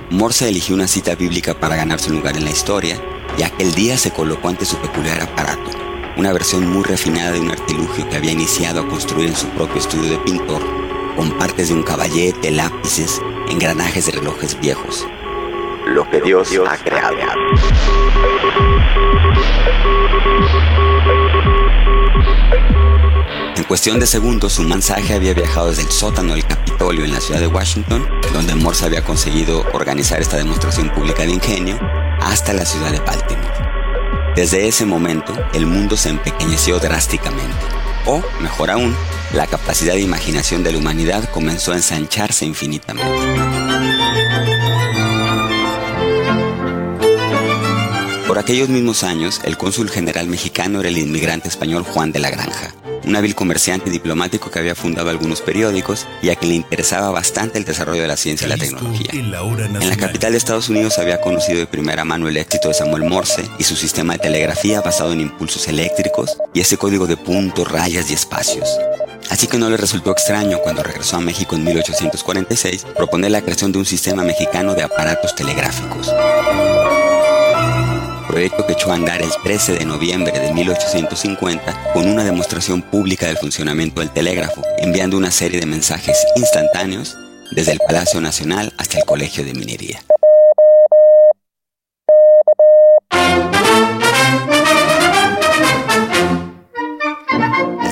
Morse 0.09 0.49
eligió 0.49 0.75
una 0.75 0.87
cita 0.87 1.15
bíblica 1.15 1.57
para 1.57 1.75
ganarse 1.75 2.09
un 2.09 2.17
lugar 2.17 2.35
en 2.35 2.45
la 2.45 2.51
historia 2.51 2.99
y 3.37 3.43
aquel 3.43 3.73
día 3.73 3.97
se 3.97 4.11
colocó 4.11 4.49
ante 4.49 4.65
su 4.65 4.77
peculiar 4.77 5.21
aparato 5.21 5.86
una 6.17 6.33
versión 6.33 6.67
muy 6.67 6.83
refinada 6.83 7.31
de 7.31 7.39
un 7.39 7.51
artilugio 7.51 8.09
que 8.09 8.17
había 8.17 8.31
iniciado 8.31 8.81
a 8.81 8.87
construir 8.87 9.29
en 9.29 9.35
su 9.35 9.47
propio 9.49 9.79
estudio 9.79 10.09
de 10.09 10.17
pintor, 10.17 10.61
con 11.15 11.31
partes 11.37 11.69
de 11.69 11.75
un 11.75 11.83
caballete, 11.83 12.49
lápices, 12.49 13.21
engranajes 13.49 14.07
de 14.07 14.13
relojes 14.13 14.59
viejos. 14.59 15.07
Lo 15.85 16.09
que 16.09 16.19
Dios, 16.21 16.49
ha 16.67 16.77
creado. 16.77 17.17
En 23.55 23.63
cuestión 23.63 23.99
de 23.99 24.07
segundos, 24.07 24.53
su 24.53 24.63
mensaje 24.63 25.13
había 25.13 25.33
viajado 25.33 25.69
desde 25.69 25.83
el 25.83 25.91
sótano 25.91 26.33
del 26.33 26.45
Capitolio 26.45 27.05
en 27.05 27.13
la 27.13 27.21
ciudad 27.21 27.39
de 27.39 27.47
Washington, 27.47 28.07
donde 28.33 28.55
Morse 28.55 28.85
había 28.85 29.03
conseguido 29.03 29.65
organizar 29.73 30.19
esta 30.19 30.37
demostración 30.37 30.89
pública 30.89 31.23
de 31.23 31.31
ingenio, 31.31 31.79
hasta 32.21 32.53
la 32.53 32.65
ciudad 32.65 32.91
de 32.91 32.99
Baltimore. 32.99 33.66
Desde 34.37 34.67
ese 34.67 34.85
momento, 34.85 35.33
el 35.55 35.65
mundo 35.65 35.97
se 35.97 36.09
empequeñeció 36.09 36.77
drásticamente. 36.77 37.55
O, 38.05 38.21
mejor 38.39 38.69
aún, 38.69 38.95
la 39.33 39.47
capacidad 39.47 39.95
de 39.95 40.01
imaginación 40.01 40.63
de 40.63 40.73
la 40.73 40.77
humanidad 40.77 41.27
comenzó 41.31 41.71
a 41.71 41.77
ensancharse 41.77 42.45
infinitamente. 42.45 43.09
Por 48.37 48.43
aquellos 48.43 48.69
mismos 48.69 49.01
años, 49.01 49.41
el 49.45 49.57
cónsul 49.57 49.89
general 49.89 50.27
mexicano 50.27 50.79
era 50.79 50.89
el 50.89 50.99
inmigrante 50.99 51.47
español 51.47 51.81
Juan 51.81 52.11
de 52.11 52.19
la 52.19 52.29
Granja, 52.29 52.71
un 53.03 53.15
hábil 53.15 53.33
comerciante 53.33 53.89
y 53.89 53.91
diplomático 53.91 54.51
que 54.51 54.59
había 54.59 54.75
fundado 54.75 55.09
algunos 55.09 55.41
periódicos 55.41 56.05
y 56.21 56.29
a 56.29 56.35
quien 56.35 56.49
le 56.49 56.55
interesaba 56.57 57.09
bastante 57.09 57.57
el 57.57 57.65
desarrollo 57.65 58.03
de 58.03 58.07
la 58.07 58.15
ciencia 58.15 58.45
y 58.45 58.49
la 58.51 58.57
tecnología. 58.57 59.09
En 59.11 59.89
la 59.89 59.97
capital 59.97 60.33
de 60.33 60.37
Estados 60.37 60.69
Unidos 60.69 60.99
había 60.99 61.19
conocido 61.19 61.57
de 61.57 61.65
primera 61.65 62.05
mano 62.05 62.27
el 62.27 62.37
éxito 62.37 62.67
de 62.67 62.75
Samuel 62.75 63.05
Morse 63.05 63.43
y 63.57 63.63
su 63.63 63.75
sistema 63.75 64.13
de 64.13 64.19
telegrafía 64.19 64.81
basado 64.81 65.13
en 65.13 65.21
impulsos 65.21 65.67
eléctricos 65.67 66.37
y 66.53 66.59
ese 66.59 66.77
código 66.77 67.07
de 67.07 67.17
puntos, 67.17 67.71
rayas 67.71 68.11
y 68.11 68.13
espacios. 68.13 68.69
Así 69.31 69.47
que 69.47 69.57
no 69.57 69.67
le 69.67 69.77
resultó 69.77 70.11
extraño 70.11 70.59
cuando 70.59 70.83
regresó 70.83 71.17
a 71.17 71.21
México 71.21 71.55
en 71.55 71.63
1846 71.63 72.85
proponer 72.95 73.31
la 73.31 73.41
creación 73.41 73.71
de 73.71 73.79
un 73.79 73.85
sistema 73.87 74.21
mexicano 74.21 74.75
de 74.75 74.83
aparatos 74.83 75.33
telegráficos 75.33 76.13
proyecto 78.37 78.67
que 78.67 78.73
echó 78.73 78.91
a 78.91 78.93
andar 78.93 79.19
el 79.23 79.31
13 79.43 79.79
de 79.79 79.85
noviembre 79.85 80.39
de 80.39 80.53
1850 80.53 81.91
con 81.91 82.07
una 82.07 82.23
demostración 82.23 82.83
pública 82.83 83.25
del 83.25 83.37
funcionamiento 83.37 83.99
del 83.99 84.11
telégrafo, 84.11 84.61
enviando 84.77 85.17
una 85.17 85.31
serie 85.31 85.59
de 85.59 85.65
mensajes 85.65 86.23
instantáneos 86.35 87.17
desde 87.49 87.71
el 87.71 87.79
Palacio 87.79 88.21
Nacional 88.21 88.71
hasta 88.77 88.99
el 88.99 89.05
Colegio 89.05 89.43
de 89.43 89.55
Minería. 89.55 90.03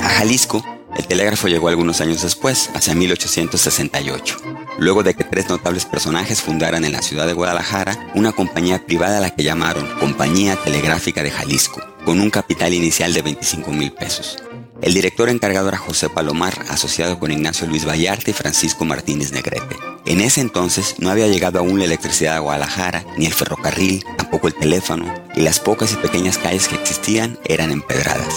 A 0.04 0.10
Jalisco, 0.10 0.64
el 0.96 1.08
telégrafo 1.08 1.48
llegó 1.48 1.70
algunos 1.70 2.02
años 2.02 2.22
después, 2.22 2.70
hacia 2.76 2.94
1868 2.94 4.65
luego 4.78 5.04
de 5.04 5.14
que 5.14 5.24
tres 5.24 5.50
notables 5.50 5.86
personajes 5.86 6.42
fundaran 6.42 6.86
en 6.86 6.92
la 6.92 7.02
ciudad 7.02 7.28
de 7.28 7.34
Guadalajara 7.34 8.12
una 8.16 8.32
compañía 8.32 8.86
privada 8.86 9.18
a 9.18 9.22
la 9.22 9.36
que 9.36 9.44
llamaron 9.44 9.88
Compañía 10.00 10.56
Telegráfica 10.56 11.24
de 11.24 11.32
Jalisco, 11.32 11.82
con 12.06 12.20
un 12.20 12.30
capital 12.30 12.74
inicial 12.74 13.14
de 13.14 13.22
25 13.22 13.72
mil 13.72 13.92
pesos. 13.92 14.38
El 14.82 14.94
director 14.94 15.30
encargado 15.30 15.70
era 15.70 15.78
José 15.78 16.10
Palomar, 16.10 16.54
asociado 16.70 17.18
con 17.18 17.32
Ignacio 17.32 17.66
Luis 17.66 17.88
Vallarta 17.88 18.30
y 18.30 18.34
Francisco 18.34 18.84
Martínez 18.84 19.32
Negrete. 19.32 19.78
En 20.06 20.22
ese 20.22 20.42
entonces 20.42 20.96
no 21.00 21.10
había 21.10 21.28
llegado 21.28 21.60
aún 21.60 21.80
la 21.80 21.86
electricidad 21.86 22.36
a 22.36 22.40
Guadalajara, 22.40 23.06
ni 23.18 23.26
el 23.26 23.34
ferrocarril, 23.34 24.04
tampoco 24.18 24.48
el 24.48 24.54
teléfono, 24.54 25.12
y 25.36 25.42
las 25.42 25.60
pocas 25.60 25.94
y 25.94 25.96
pequeñas 25.96 26.38
calles 26.38 26.68
que 26.68 26.76
existían 26.76 27.40
eran 27.46 27.72
empedradas. 27.72 28.36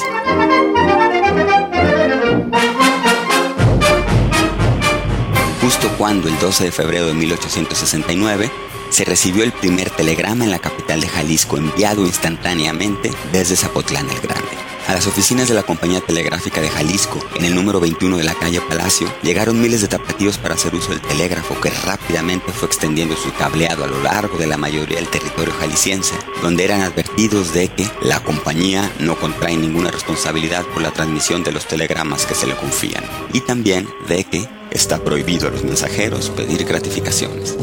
Justo 5.69 5.91
cuando 5.99 6.29
el 6.29 6.39
12 6.39 6.65
de 6.65 6.73
febrero 6.73 7.09
de 7.09 7.13
1869 7.13 8.51
se 8.89 9.05
recibió 9.05 9.45
el 9.45 9.53
primer 9.53 9.91
telegrama 9.91 10.45
en 10.45 10.51
la 10.51 10.61
capital 10.61 11.03
de 11.03 11.09
Jalisco 11.09 11.59
enviado 11.59 12.07
instantáneamente 12.07 13.11
desde 13.33 13.55
Zapotlán 13.55 14.09
el 14.09 14.19
Grande. 14.19 14.58
A 14.89 14.95
las 14.95 15.07
oficinas 15.07 15.49
de 15.49 15.55
la 15.55 15.65
compañía 15.65 16.01
telegráfica 16.01 16.63
de 16.63 16.71
Jalisco, 16.71 17.19
en 17.37 17.45
el 17.45 17.55
número 17.55 17.79
21 17.79 18.17
de 18.17 18.25
la 18.25 18.33
calle 18.33 18.63
Palacio, 18.63 19.07
llegaron 19.23 19.61
miles 19.61 19.83
de 19.83 19.89
tapatíos 19.89 20.39
para 20.39 20.55
hacer 20.55 20.75
uso 20.75 20.93
del 20.93 21.03
telégrafo 21.03 21.61
que 21.61 21.69
rápidamente 21.69 22.53
fue 22.53 22.69
extendiendo 22.69 23.15
su 23.15 23.31
cableado 23.35 23.85
a 23.85 23.87
lo 23.87 24.03
largo 24.03 24.39
de 24.39 24.47
la 24.47 24.57
mayoría 24.57 24.97
del 24.97 25.09
territorio 25.09 25.53
jalisciense, 25.61 26.15
donde 26.43 26.65
eran 26.65 26.81
advertidos 26.81 27.53
de 27.53 27.69
que 27.69 27.87
la 28.01 28.21
compañía 28.21 28.91
no 28.99 29.15
contrae 29.21 29.59
ninguna 29.59 29.91
responsabilidad 29.91 30.65
por 30.65 30.81
la 30.81 30.91
transmisión 30.91 31.45
de 31.45 31.53
los 31.53 31.69
telegramas 31.69 32.25
que 32.25 32.35
se 32.35 32.47
le 32.47 32.57
confían, 32.57 33.05
y 33.35 33.43
también 33.43 33.87
de 34.09 34.25
que 34.25 34.49
está 34.71 35.05
prohibido 35.05 35.49
a 35.49 35.51
los 35.51 35.65
mensajeros 35.65 36.31
pedir 36.31 36.65
gratificaciones. 36.65 37.59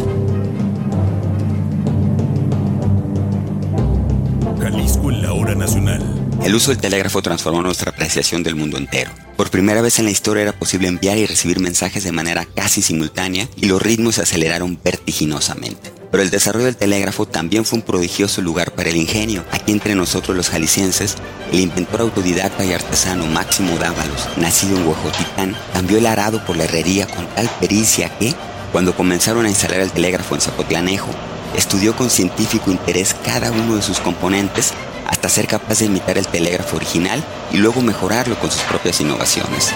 Jalisco 4.62 5.10
en 5.10 5.24
la 5.24 5.34
hora 5.34 5.56
nacional. 5.56 6.15
El 6.44 6.54
uso 6.54 6.72
del 6.72 6.80
telégrafo 6.80 7.22
transformó 7.22 7.62
nuestra 7.62 7.92
apreciación 7.92 8.44
del 8.44 8.56
mundo 8.56 8.78
entero. 8.78 9.12
Por 9.36 9.50
primera 9.50 9.82
vez 9.82 10.00
en 10.00 10.06
la 10.06 10.12
historia 10.12 10.44
era 10.44 10.52
posible 10.52 10.88
enviar 10.88 11.18
y 11.18 11.26
recibir 11.26 11.60
mensajes 11.60 12.04
de 12.04 12.12
manera 12.12 12.46
casi 12.46 12.82
simultánea 12.82 13.48
y 13.56 13.66
los 13.66 13.82
ritmos 13.82 14.16
se 14.16 14.22
aceleraron 14.22 14.80
vertiginosamente. 14.84 15.92
Pero 16.12 16.24
el 16.24 16.30
desarrollo 16.30 16.66
del 16.66 16.78
telégrafo 16.78 17.26
también 17.26 17.66
fue 17.66 17.80
un 17.80 17.86
prodigioso 17.86 18.42
lugar 18.42 18.72
para 18.72 18.90
el 18.90 18.96
ingenio. 18.96 19.44
Aquí 19.52 19.72
entre 19.72 19.96
nosotros 19.96 20.38
los 20.38 20.50
jaliscienses, 20.50 21.16
el 21.52 21.60
inventor 21.60 22.02
autodidacta 22.02 22.64
y 22.64 22.74
artesano 22.74 23.26
Máximo 23.26 23.78
Dávalos, 23.78 24.30
nacido 24.38 24.78
en 24.78 24.88
Huejotitán, 24.88 25.56
cambió 25.74 25.98
el 25.98 26.06
arado 26.06 26.46
por 26.46 26.56
la 26.58 26.66
herrería 26.66 27.08
con 27.08 27.26
tal 27.36 27.50
pericia 27.60 28.18
que, 28.18 28.34
cuando 28.72 28.96
comenzaron 28.96 29.46
a 29.46 29.50
instalar 29.50 29.80
el 29.80 29.92
telégrafo 29.92 30.36
en 30.36 30.42
Zapotlanejo, 30.42 31.10
estudió 31.58 31.96
con 31.96 32.10
científico 32.10 32.72
interés 32.72 33.16
cada 33.26 33.52
uno 33.52 33.76
de 33.76 33.82
sus 33.82 34.00
componentes 34.00 34.74
hasta 35.08 35.30
ser 35.30 35.48
capaz 35.48 35.80
de 35.80 35.86
imitar 35.86 36.18
el 36.18 36.28
telégrafo 36.28 36.78
original 36.78 37.24
y 37.52 37.58
luego 37.58 37.82
mejorarlo 37.82 38.38
con 38.40 38.52
sus 38.52 38.62
propias 38.64 39.00
innovaciones. 39.02 39.74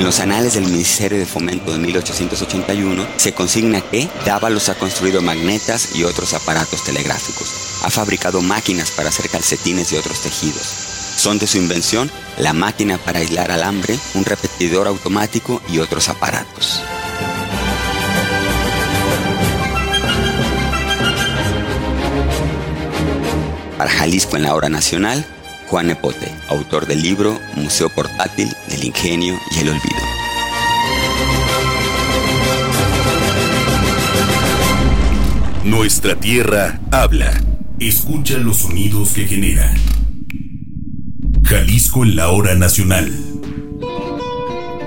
En 0.00 0.04
los 0.04 0.20
anales 0.20 0.54
del 0.54 0.64
Ministerio 0.64 1.18
de 1.18 1.26
Fomento 1.26 1.72
de 1.72 1.78
1881 1.78 3.06
se 3.18 3.34
consigna 3.34 3.82
que 3.82 4.08
Dávalos 4.24 4.70
ha 4.70 4.74
construido 4.74 5.20
magnetas 5.20 5.94
y 5.94 6.04
otros 6.04 6.32
aparatos 6.32 6.84
telegráficos. 6.84 7.82
Ha 7.84 7.90
fabricado 7.90 8.40
máquinas 8.40 8.90
para 8.92 9.10
hacer 9.10 9.28
calcetines 9.28 9.92
y 9.92 9.96
otros 9.96 10.22
tejidos. 10.22 10.62
Son 11.16 11.38
de 11.38 11.46
su 11.46 11.58
invención 11.58 12.10
la 12.38 12.54
máquina 12.54 12.96
para 12.96 13.18
aislar 13.18 13.50
alambre, 13.50 13.98
un 14.14 14.24
repetidor 14.24 14.86
automático 14.86 15.60
y 15.68 15.80
otros 15.80 16.08
aparatos. 16.08 16.82
Para 23.80 23.92
Jalisco 23.92 24.36
en 24.36 24.42
la 24.42 24.54
hora 24.54 24.68
nacional, 24.68 25.24
Juan 25.68 25.88
Epote, 25.88 26.30
autor 26.50 26.84
del 26.86 27.00
libro 27.02 27.40
Museo 27.54 27.88
Portátil 27.88 28.54
del 28.68 28.84
Ingenio 28.84 29.40
y 29.56 29.60
el 29.60 29.70
Olvido. 29.70 30.02
Nuestra 35.64 36.14
tierra 36.14 36.78
habla. 36.90 37.32
Escucha 37.78 38.36
los 38.36 38.58
sonidos 38.58 39.14
que 39.14 39.26
genera. 39.26 39.72
Jalisco 41.42 42.04
en 42.04 42.16
la 42.16 42.28
hora 42.28 42.54
nacional. 42.56 43.10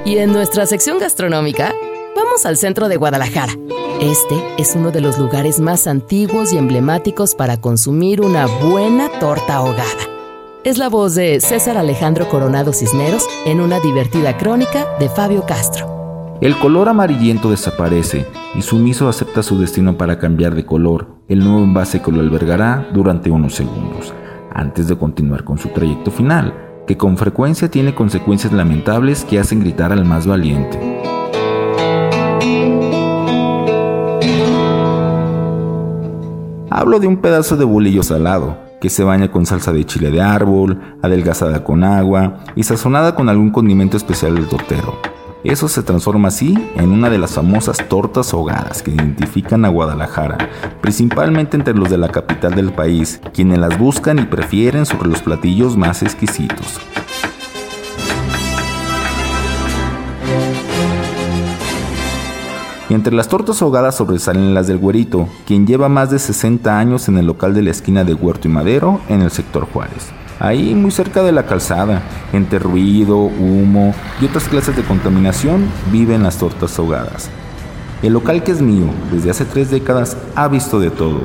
Y 0.05 0.19
en 0.19 0.31
nuestra 0.31 0.67
sección 0.67 0.99
gastronómica, 0.99 1.73
vamos 2.15 2.45
al 2.45 2.57
centro 2.57 2.89
de 2.89 2.97
Guadalajara 2.97 3.55
este 4.03 4.35
es 4.57 4.75
uno 4.75 4.91
de 4.91 4.99
los 4.99 5.17
lugares 5.17 5.61
más 5.61 5.87
antiguos 5.87 6.51
y 6.51 6.57
emblemáticos 6.57 7.35
para 7.35 7.61
consumir 7.61 8.19
una 8.19 8.47
buena 8.47 9.07
torta 9.19 9.55
ahogada. 9.55 9.83
Es 10.65 10.77
la 10.77 10.89
voz 10.89 11.15
de 11.15 11.39
César 11.39 11.77
Alejandro 11.77 12.27
Coronado 12.27 12.73
Cisneros 12.73 13.25
en 13.45 13.61
una 13.61 13.79
divertida 13.79 14.37
crónica 14.37 14.85
de 14.99 15.07
Fabio 15.07 15.45
Castro. 15.45 16.37
El 16.41 16.57
color 16.57 16.89
amarillento 16.89 17.49
desaparece 17.49 18.25
y 18.55 18.61
Sumiso 18.61 19.07
acepta 19.07 19.41
su 19.41 19.57
destino 19.57 19.97
para 19.97 20.19
cambiar 20.19 20.53
de 20.53 20.65
color, 20.65 21.07
el 21.29 21.39
nuevo 21.39 21.59
envase 21.59 22.01
que 22.01 22.11
lo 22.11 22.19
albergará 22.19 22.89
durante 22.93 23.31
unos 23.31 23.55
segundos, 23.55 24.13
antes 24.53 24.89
de 24.89 24.97
continuar 24.97 25.45
con 25.45 25.57
su 25.57 25.69
trayecto 25.69 26.11
final, 26.11 26.53
que 26.85 26.97
con 26.97 27.17
frecuencia 27.17 27.71
tiene 27.71 27.95
consecuencias 27.95 28.51
lamentables 28.51 29.23
que 29.23 29.39
hacen 29.39 29.61
gritar 29.61 29.93
al 29.93 30.03
más 30.03 30.27
valiente. 30.27 30.77
Hablo 36.75 36.99
de 36.99 37.05
un 37.05 37.17
pedazo 37.17 37.55
de 37.55 37.65
bolillo 37.65 38.01
salado, 38.01 38.57
que 38.81 38.89
se 38.89 39.03
baña 39.03 39.29
con 39.29 39.45
salsa 39.45 39.71
de 39.71 39.85
chile 39.85 40.09
de 40.09 40.21
árbol, 40.23 40.81
adelgazada 41.03 41.63
con 41.63 41.83
agua 41.83 42.39
y 42.55 42.63
sazonada 42.63 43.13
con 43.13 43.29
algún 43.29 43.51
condimento 43.51 43.95
especial 43.95 44.33
del 44.33 44.47
tortero. 44.47 44.97
Eso 45.43 45.67
se 45.67 45.83
transforma 45.83 46.29
así 46.29 46.57
en 46.75 46.91
una 46.91 47.11
de 47.11 47.19
las 47.19 47.35
famosas 47.35 47.77
tortas 47.87 48.33
ahogadas 48.33 48.81
que 48.81 48.89
identifican 48.89 49.65
a 49.65 49.69
Guadalajara, 49.69 50.49
principalmente 50.81 51.57
entre 51.57 51.75
los 51.75 51.91
de 51.91 51.99
la 51.99 52.09
capital 52.09 52.55
del 52.55 52.73
país, 52.73 53.21
quienes 53.35 53.59
las 53.59 53.77
buscan 53.77 54.17
y 54.17 54.23
prefieren 54.23 54.87
sobre 54.87 55.09
los 55.09 55.21
platillos 55.21 55.77
más 55.77 56.01
exquisitos. 56.01 56.79
Entre 62.93 63.15
las 63.15 63.27
tortas 63.27 63.61
ahogadas 63.61 63.95
sobresalen 63.95 64.53
las 64.53 64.67
del 64.67 64.77
güerito, 64.77 65.27
quien 65.45 65.65
lleva 65.65 65.89
más 65.89 66.11
de 66.11 66.19
60 66.19 66.77
años 66.77 67.07
en 67.07 67.17
el 67.17 67.25
local 67.25 67.53
de 67.53 67.61
la 67.61 67.71
esquina 67.71 68.03
de 68.03 68.13
Huerto 68.13 68.47
y 68.47 68.51
Madero 68.51 68.99
en 69.09 69.21
el 69.21 69.31
sector 69.31 69.65
Juárez. 69.71 70.11
Ahí 70.39 70.75
muy 70.75 70.91
cerca 70.91 71.23
de 71.23 71.31
la 71.31 71.45
calzada, 71.45 72.01
entre 72.33 72.59
ruido, 72.59 73.17
humo 73.17 73.95
y 74.19 74.25
otras 74.25 74.49
clases 74.49 74.75
de 74.75 74.83
contaminación, 74.83 75.65
viven 75.91 76.23
las 76.23 76.37
tortas 76.37 76.77
ahogadas. 76.77 77.29
El 78.01 78.13
local 78.13 78.43
que 78.43 78.51
es 78.51 78.61
mío 78.61 78.87
desde 79.11 79.29
hace 79.29 79.45
tres 79.45 79.71
décadas 79.71 80.17
ha 80.35 80.47
visto 80.49 80.79
de 80.79 80.89
todo, 80.89 81.21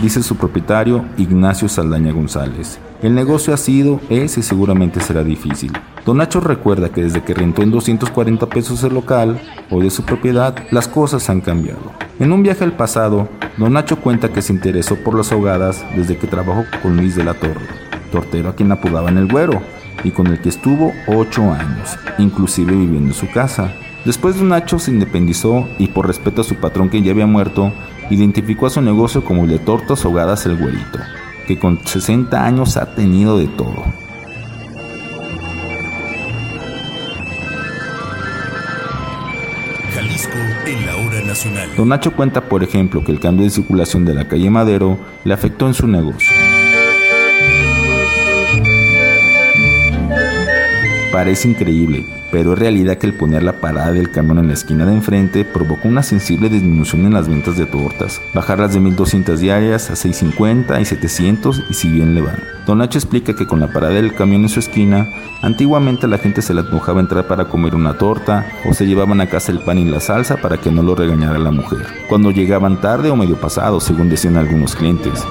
dice 0.00 0.22
su 0.22 0.36
propietario 0.36 1.06
Ignacio 1.16 1.68
Saldaña 1.68 2.12
González. 2.12 2.78
El 3.02 3.14
negocio 3.14 3.54
ha 3.54 3.56
sido, 3.56 4.00
es 4.10 4.36
y 4.36 4.42
seguramente 4.42 5.00
será 5.00 5.24
difícil. 5.24 5.72
Don 6.04 6.16
Nacho 6.16 6.40
recuerda 6.40 6.88
que 6.88 7.04
desde 7.04 7.22
que 7.22 7.32
rentó 7.32 7.62
en 7.62 7.70
240 7.70 8.46
pesos 8.46 8.82
el 8.82 8.94
local, 8.94 9.40
o 9.70 9.80
de 9.80 9.90
su 9.90 10.02
propiedad, 10.02 10.56
las 10.70 10.88
cosas 10.88 11.30
han 11.30 11.40
cambiado. 11.40 11.92
En 12.18 12.32
un 12.32 12.42
viaje 12.42 12.64
al 12.64 12.72
pasado, 12.72 13.28
Don 13.56 13.74
Nacho 13.74 14.00
cuenta 14.00 14.32
que 14.32 14.42
se 14.42 14.52
interesó 14.52 14.96
por 14.96 15.14
las 15.14 15.30
ahogadas 15.30 15.84
desde 15.96 16.18
que 16.18 16.26
trabajó 16.26 16.64
con 16.82 16.96
Luis 16.96 17.14
de 17.14 17.24
la 17.24 17.34
Torre, 17.34 17.66
tortero 18.10 18.48
a 18.48 18.54
quien 18.56 18.72
apodaban 18.72 19.16
el 19.16 19.28
güero, 19.28 19.62
y 20.02 20.10
con 20.10 20.26
el 20.26 20.40
que 20.40 20.48
estuvo 20.48 20.92
8 21.06 21.52
años, 21.52 21.96
inclusive 22.18 22.72
viviendo 22.72 23.10
en 23.10 23.14
su 23.14 23.30
casa. 23.30 23.72
Después 24.04 24.36
Don 24.36 24.48
Nacho 24.48 24.80
se 24.80 24.90
independizó 24.90 25.68
y 25.78 25.86
por 25.86 26.08
respeto 26.08 26.40
a 26.40 26.44
su 26.44 26.56
patrón 26.56 26.90
que 26.90 27.02
ya 27.02 27.12
había 27.12 27.26
muerto, 27.26 27.72
identificó 28.10 28.66
a 28.66 28.70
su 28.70 28.82
negocio 28.82 29.24
como 29.24 29.44
el 29.44 29.50
de 29.50 29.58
tortas 29.60 30.04
ahogadas 30.04 30.46
el 30.46 30.56
güerito 30.56 30.98
que 31.46 31.58
con 31.58 31.84
60 31.84 32.44
años 32.44 32.76
ha 32.76 32.94
tenido 32.94 33.38
de 33.38 33.48
todo. 33.48 33.84
Don 41.76 41.88
Nacho 41.88 42.12
cuenta, 42.12 42.42
por 42.42 42.62
ejemplo, 42.62 43.02
que 43.04 43.12
el 43.12 43.20
cambio 43.20 43.44
de 43.44 43.50
circulación 43.50 44.04
de 44.04 44.14
la 44.14 44.28
calle 44.28 44.50
Madero 44.50 44.98
le 45.24 45.34
afectó 45.34 45.66
en 45.66 45.74
su 45.74 45.86
negocio. 45.86 46.61
Parece 51.12 51.46
increíble, 51.46 52.06
pero 52.30 52.54
es 52.54 52.58
realidad 52.58 52.96
que 52.96 53.06
el 53.06 53.12
poner 53.12 53.42
la 53.42 53.60
parada 53.60 53.92
del 53.92 54.10
camión 54.10 54.38
en 54.38 54.48
la 54.48 54.54
esquina 54.54 54.86
de 54.86 54.94
enfrente 54.94 55.44
provocó 55.44 55.86
una 55.86 56.02
sensible 56.02 56.48
disminución 56.48 57.04
en 57.04 57.12
las 57.12 57.28
ventas 57.28 57.58
de 57.58 57.66
tortas, 57.66 58.22
bajarlas 58.32 58.72
de 58.72 58.80
1200 58.80 59.38
diarias 59.38 59.90
a 59.90 59.96
650 59.96 60.80
y 60.80 60.84
700 60.86 61.64
y 61.68 61.74
si 61.74 61.90
bien 61.90 62.14
le 62.14 62.22
van. 62.22 62.42
Don 62.66 62.78
Nacho 62.78 62.96
explica 62.96 63.36
que 63.36 63.46
con 63.46 63.60
la 63.60 63.70
parada 63.70 63.92
del 63.92 64.14
camión 64.14 64.40
en 64.40 64.48
su 64.48 64.60
esquina, 64.60 65.06
antiguamente 65.42 66.06
la 66.06 66.16
gente 66.16 66.40
se 66.40 66.54
le 66.54 66.60
antojaba 66.60 67.00
entrar 67.00 67.26
para 67.26 67.44
comer 67.44 67.74
una 67.74 67.98
torta 67.98 68.46
o 68.64 68.72
se 68.72 68.86
llevaban 68.86 69.20
a 69.20 69.28
casa 69.28 69.52
el 69.52 69.60
pan 69.60 69.76
y 69.76 69.84
la 69.84 70.00
salsa 70.00 70.38
para 70.38 70.56
que 70.56 70.70
no 70.70 70.82
lo 70.82 70.94
regañara 70.94 71.38
la 71.38 71.50
mujer, 71.50 71.86
cuando 72.08 72.30
llegaban 72.30 72.80
tarde 72.80 73.10
o 73.10 73.16
medio 73.16 73.36
pasado, 73.36 73.80
según 73.80 74.08
decían 74.08 74.38
algunos 74.38 74.74
clientes. 74.74 75.22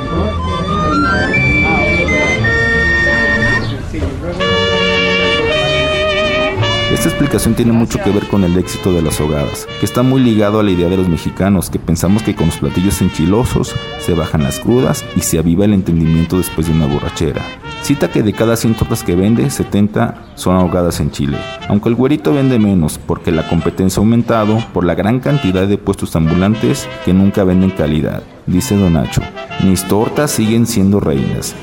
Esta 7.02 7.10
explicación 7.10 7.56
tiene 7.56 7.72
mucho 7.72 7.98
que 7.98 8.12
ver 8.12 8.28
con 8.28 8.44
el 8.44 8.56
éxito 8.60 8.94
de 8.94 9.02
las 9.02 9.20
hogadas, 9.20 9.68
que 9.80 9.88
está 9.88 10.04
muy 10.04 10.22
ligado 10.22 10.60
a 10.60 10.64
la 10.64 10.70
idea 10.70 10.88
de 10.88 10.98
los 10.98 11.10
mexicanos, 11.10 11.72
que 11.72 11.80
pensamos 11.80 12.22
que 12.22 12.36
con 12.36 12.46
los 12.46 12.60
platillos 12.60 13.02
enchilosos 13.02 13.74
se 13.98 14.14
bajan 14.14 14.44
las 14.44 14.60
crudas 14.60 15.04
y 15.16 15.22
se 15.22 15.40
aviva 15.40 15.66
el 15.66 15.74
entendimiento 15.74 16.38
después 16.38 16.68
de 16.68 16.74
una 16.74 16.86
borrachera. 16.86 17.42
Cita 17.82 18.12
que 18.12 18.22
de 18.22 18.34
cada 18.34 18.56
100 18.56 18.76
tortas 18.76 19.04
que 19.04 19.16
vende, 19.16 19.50
70 19.50 20.34
son 20.36 20.56
ahogadas 20.58 21.00
en 21.00 21.10
Chile. 21.10 21.40
Aunque 21.70 21.90
el 21.90 21.96
güerito 21.96 22.36
vende 22.36 22.60
menos 22.60 23.00
porque 23.00 23.32
la 23.32 23.50
competencia 23.50 24.00
ha 24.00 24.04
aumentado 24.04 24.64
por 24.72 24.86
la 24.86 24.94
gran 24.94 25.20
cantidad 25.22 25.68
de 25.68 25.80
puestos 25.80 26.16
ambulantes 26.16 26.88
que 27.04 27.14
nunca 27.14 27.44
venden 27.44 27.72
calidad. 27.72 28.22
dice 28.46 28.78
Don 28.78 28.94
Nacho. 28.94 29.24
Mis 29.64 29.88
tortas 29.88 30.30
siguen 30.30 30.68
siendo 30.68 31.00
reinas. 31.00 31.56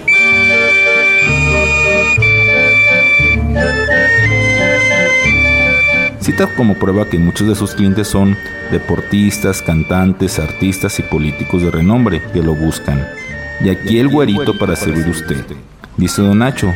Cita 6.28 6.46
como 6.46 6.74
prueba 6.74 7.08
que 7.08 7.18
muchos 7.18 7.48
de 7.48 7.54
sus 7.54 7.74
clientes 7.74 8.06
son 8.06 8.36
deportistas, 8.70 9.62
cantantes, 9.62 10.38
artistas 10.38 10.98
y 10.98 11.02
políticos 11.02 11.62
de 11.62 11.70
renombre 11.70 12.22
que 12.34 12.42
lo 12.42 12.54
buscan. 12.54 13.08
Y 13.64 13.70
aquí 13.70 13.98
el 13.98 14.08
güerito 14.08 14.58
para 14.58 14.76
servir 14.76 15.08
usted. 15.08 15.42
Dice 15.96 16.20
Don 16.20 16.40
Nacho, 16.40 16.70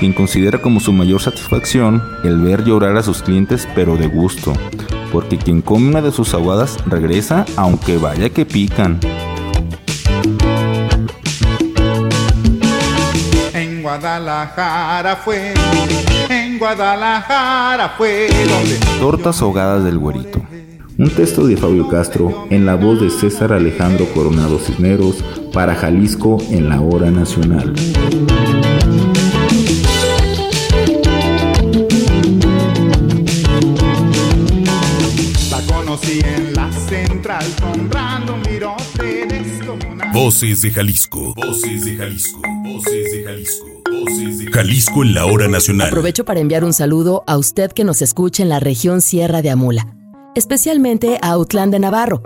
quien 0.00 0.14
considera 0.14 0.62
como 0.62 0.80
su 0.80 0.90
mayor 0.94 1.20
satisfacción 1.20 2.02
el 2.24 2.40
ver 2.40 2.64
llorar 2.64 2.96
a 2.96 3.02
sus 3.02 3.22
clientes 3.22 3.68
pero 3.74 3.98
de 3.98 4.06
gusto, 4.06 4.54
porque 5.12 5.36
quien 5.36 5.60
come 5.60 5.88
una 5.88 6.00
de 6.00 6.10
sus 6.10 6.32
aguadas 6.32 6.78
regresa 6.86 7.44
aunque 7.56 7.98
vaya 7.98 8.30
que 8.30 8.46
pican. 8.46 9.00
En 13.52 13.82
Guadalajara 13.82 15.16
fue, 15.16 15.52
en 16.54 16.58
Guadalajara 16.58 17.94
fue 17.96 18.28
donde... 18.28 18.78
Tortas 19.00 19.42
ahogadas 19.42 19.84
del 19.84 19.98
güerito. 19.98 20.40
Un 20.96 21.10
texto 21.10 21.46
de 21.46 21.56
Fabio 21.56 21.88
Castro 21.88 22.46
en 22.50 22.66
la 22.66 22.76
voz 22.76 23.00
de 23.00 23.10
César 23.10 23.52
Alejandro 23.52 24.06
Coronado 24.14 24.58
Cisneros 24.58 25.24
para 25.52 25.74
Jalisco 25.74 26.38
en 26.50 26.68
la 26.68 26.80
hora 26.80 27.10
nacional. 27.10 27.74
Voces 40.12 40.62
de 40.62 40.70
Jalisco. 40.70 41.34
Voces 41.34 41.84
de 41.84 41.96
Jalisco. 41.96 42.40
Voces 42.62 43.12
de 43.12 43.24
Jalisco 43.24 43.73
en 44.06 45.14
la 45.14 45.26
hora 45.26 45.48
nacional. 45.48 45.88
Aprovecho 45.88 46.24
para 46.24 46.40
enviar 46.40 46.64
un 46.64 46.72
saludo 46.72 47.24
a 47.26 47.36
usted 47.36 47.72
que 47.72 47.84
nos 47.84 48.02
escucha 48.02 48.42
en 48.42 48.48
la 48.48 48.60
región 48.60 49.00
Sierra 49.00 49.42
de 49.42 49.50
Amula, 49.50 49.94
especialmente 50.34 51.18
a 51.22 51.30
Autlán 51.30 51.70
de 51.70 51.78
Navarro, 51.78 52.22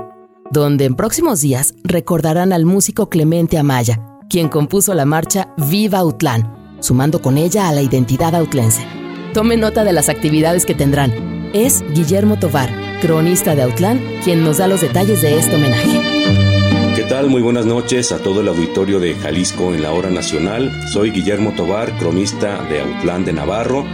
donde 0.51 0.85
en 0.85 0.95
próximos 0.95 1.41
días 1.41 1.75
recordarán 1.85 2.53
al 2.53 2.65
músico 2.65 3.09
Clemente 3.09 3.59
Amaya, 3.59 4.01
quien 4.29 4.49
compuso 4.49 4.95
la 4.95 5.05
marcha 5.05 5.55
Viva 5.57 5.99
Autlán, 5.99 6.77
sumando 6.81 7.21
con 7.21 7.39
ella 7.39 7.69
a 7.69 7.73
la 7.73 7.83
identidad 7.83 8.35
autlense. 8.35 8.85
Tome 9.35 9.57
nota 9.57 9.85
de 9.85 9.93
las 9.93 10.09
actividades 10.09 10.65
que 10.65 10.75
tendrán. 10.75 11.51
Es 11.53 11.83
Guillermo 11.95 12.39
Tovar, 12.39 12.71
cronista 13.01 13.55
de 13.55 13.63
Autlán, 13.63 14.01
quien 14.25 14.43
nos 14.43 14.59
da 14.59 14.69
los 14.69 14.81
detalles 14.81 15.23
de 15.23 15.39
este 15.39 15.57
homenaje. 15.57 16.08
¿Qué 16.99 17.05
tal? 17.05 17.29
Muy 17.31 17.43
buenas 17.43 17.65
noches 17.65 18.11
a 18.11 18.19
todo 18.19 18.41
el 18.41 18.49
auditorio 18.49 18.99
de 18.99 19.15
Jalisco 19.15 19.73
en 19.73 19.83
la 19.83 19.93
hora 19.93 20.11
nacional. 20.11 20.73
Soy 20.93 21.13
Guillermo 21.13 21.53
Tobar, 21.53 21.97
cronista 21.97 22.61
de 22.65 22.81
Autlán 22.81 23.25
de 23.25 23.33
Navarro, 23.33 23.85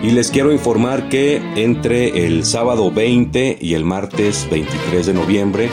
y 0.00 0.12
les 0.12 0.30
quiero 0.30 0.52
informar 0.52 1.08
que 1.08 1.42
entre 1.56 2.24
el 2.24 2.44
sábado 2.44 2.92
20 2.92 3.58
y 3.60 3.74
el 3.74 3.84
martes 3.84 4.46
23 4.48 5.06
de 5.06 5.12
noviembre 5.12 5.70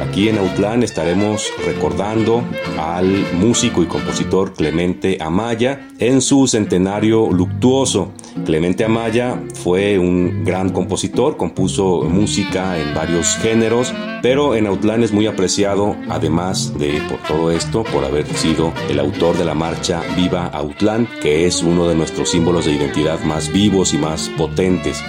Aquí 0.00 0.28
en 0.28 0.38
Autlán 0.38 0.82
estaremos 0.82 1.52
recordando 1.64 2.44
al 2.78 3.06
músico 3.34 3.82
y 3.82 3.86
compositor 3.86 4.52
Clemente 4.52 5.18
Amaya 5.20 5.88
en 5.98 6.20
su 6.20 6.46
centenario 6.46 7.30
luctuoso. 7.30 8.12
Clemente 8.44 8.84
Amaya 8.84 9.40
fue 9.54 9.98
un 9.98 10.44
gran 10.44 10.70
compositor, 10.70 11.36
compuso 11.36 12.02
música 12.02 12.78
en 12.78 12.94
varios 12.94 13.36
géneros, 13.38 13.92
pero 14.22 14.54
en 14.54 14.66
Autlán 14.66 15.02
es 15.02 15.12
muy 15.12 15.26
apreciado, 15.26 15.96
además 16.08 16.78
de 16.78 17.00
por 17.08 17.18
todo 17.26 17.50
esto, 17.50 17.84
por 17.84 18.04
haber 18.04 18.26
sido 18.26 18.72
el 18.88 18.98
autor 18.98 19.36
de 19.36 19.44
la 19.44 19.54
marcha 19.54 20.02
Viva 20.16 20.46
Autlán, 20.46 21.08
que 21.22 21.46
es 21.46 21.62
uno 21.62 21.88
de 21.88 21.94
nuestros 21.94 22.30
símbolos 22.30 22.66
de 22.66 22.72
identidad 22.72 23.20
más 23.24 23.52
vivos 23.52 23.94
y 23.94 23.98
más 23.98 24.28
potentes. 24.36 25.02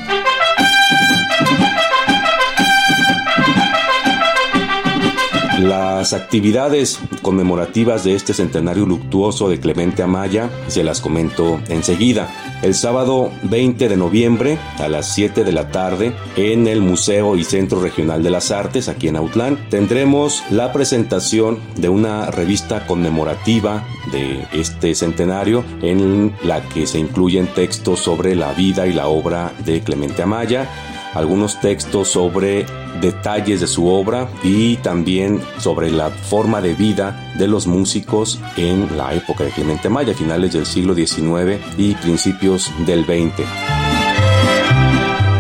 Las 5.59 6.11
actividades 6.11 6.99
conmemorativas 7.21 8.03
de 8.03 8.13
este 8.13 8.33
centenario 8.33 8.85
luctuoso 8.85 9.47
de 9.47 9.57
Clemente 9.57 10.03
Amaya 10.03 10.49
se 10.67 10.83
las 10.83 10.99
comento 10.99 11.61
enseguida. 11.69 12.29
El 12.61 12.73
sábado 12.75 13.31
20 13.43 13.87
de 13.87 13.95
noviembre 13.95 14.57
a 14.79 14.89
las 14.89 15.13
7 15.15 15.45
de 15.45 15.53
la 15.53 15.69
tarde 15.69 16.13
en 16.35 16.67
el 16.67 16.81
Museo 16.81 17.37
y 17.37 17.45
Centro 17.45 17.81
Regional 17.81 18.21
de 18.21 18.31
las 18.31 18.51
Artes 18.51 18.89
aquí 18.89 19.07
en 19.07 19.15
Autlán 19.15 19.57
tendremos 19.69 20.43
la 20.49 20.73
presentación 20.73 21.59
de 21.77 21.87
una 21.87 22.31
revista 22.31 22.85
conmemorativa 22.85 23.85
de 24.11 24.45
este 24.51 24.93
centenario 24.93 25.63
en 25.81 26.33
la 26.43 26.67
que 26.67 26.85
se 26.85 26.99
incluyen 26.99 27.47
textos 27.47 28.01
sobre 28.01 28.35
la 28.35 28.51
vida 28.51 28.87
y 28.87 28.93
la 28.93 29.07
obra 29.07 29.53
de 29.65 29.79
Clemente 29.81 30.21
Amaya 30.21 30.67
algunos 31.15 31.59
textos 31.59 32.09
sobre 32.09 32.65
detalles 33.01 33.61
de 33.61 33.67
su 33.67 33.87
obra 33.87 34.29
y 34.43 34.77
también 34.77 35.41
sobre 35.57 35.89
la 35.89 36.09
forma 36.09 36.61
de 36.61 36.73
vida 36.73 37.33
de 37.37 37.47
los 37.47 37.65
músicos 37.67 38.39
en 38.57 38.97
la 38.97 39.13
época 39.13 39.43
de 39.43 39.51
Clemente 39.51 39.89
Maya, 39.89 40.13
finales 40.13 40.53
del 40.53 40.65
siglo 40.65 40.93
XIX 40.93 41.59
y 41.77 41.95
principios 41.95 42.71
del 42.85 43.05
XX. 43.05 43.45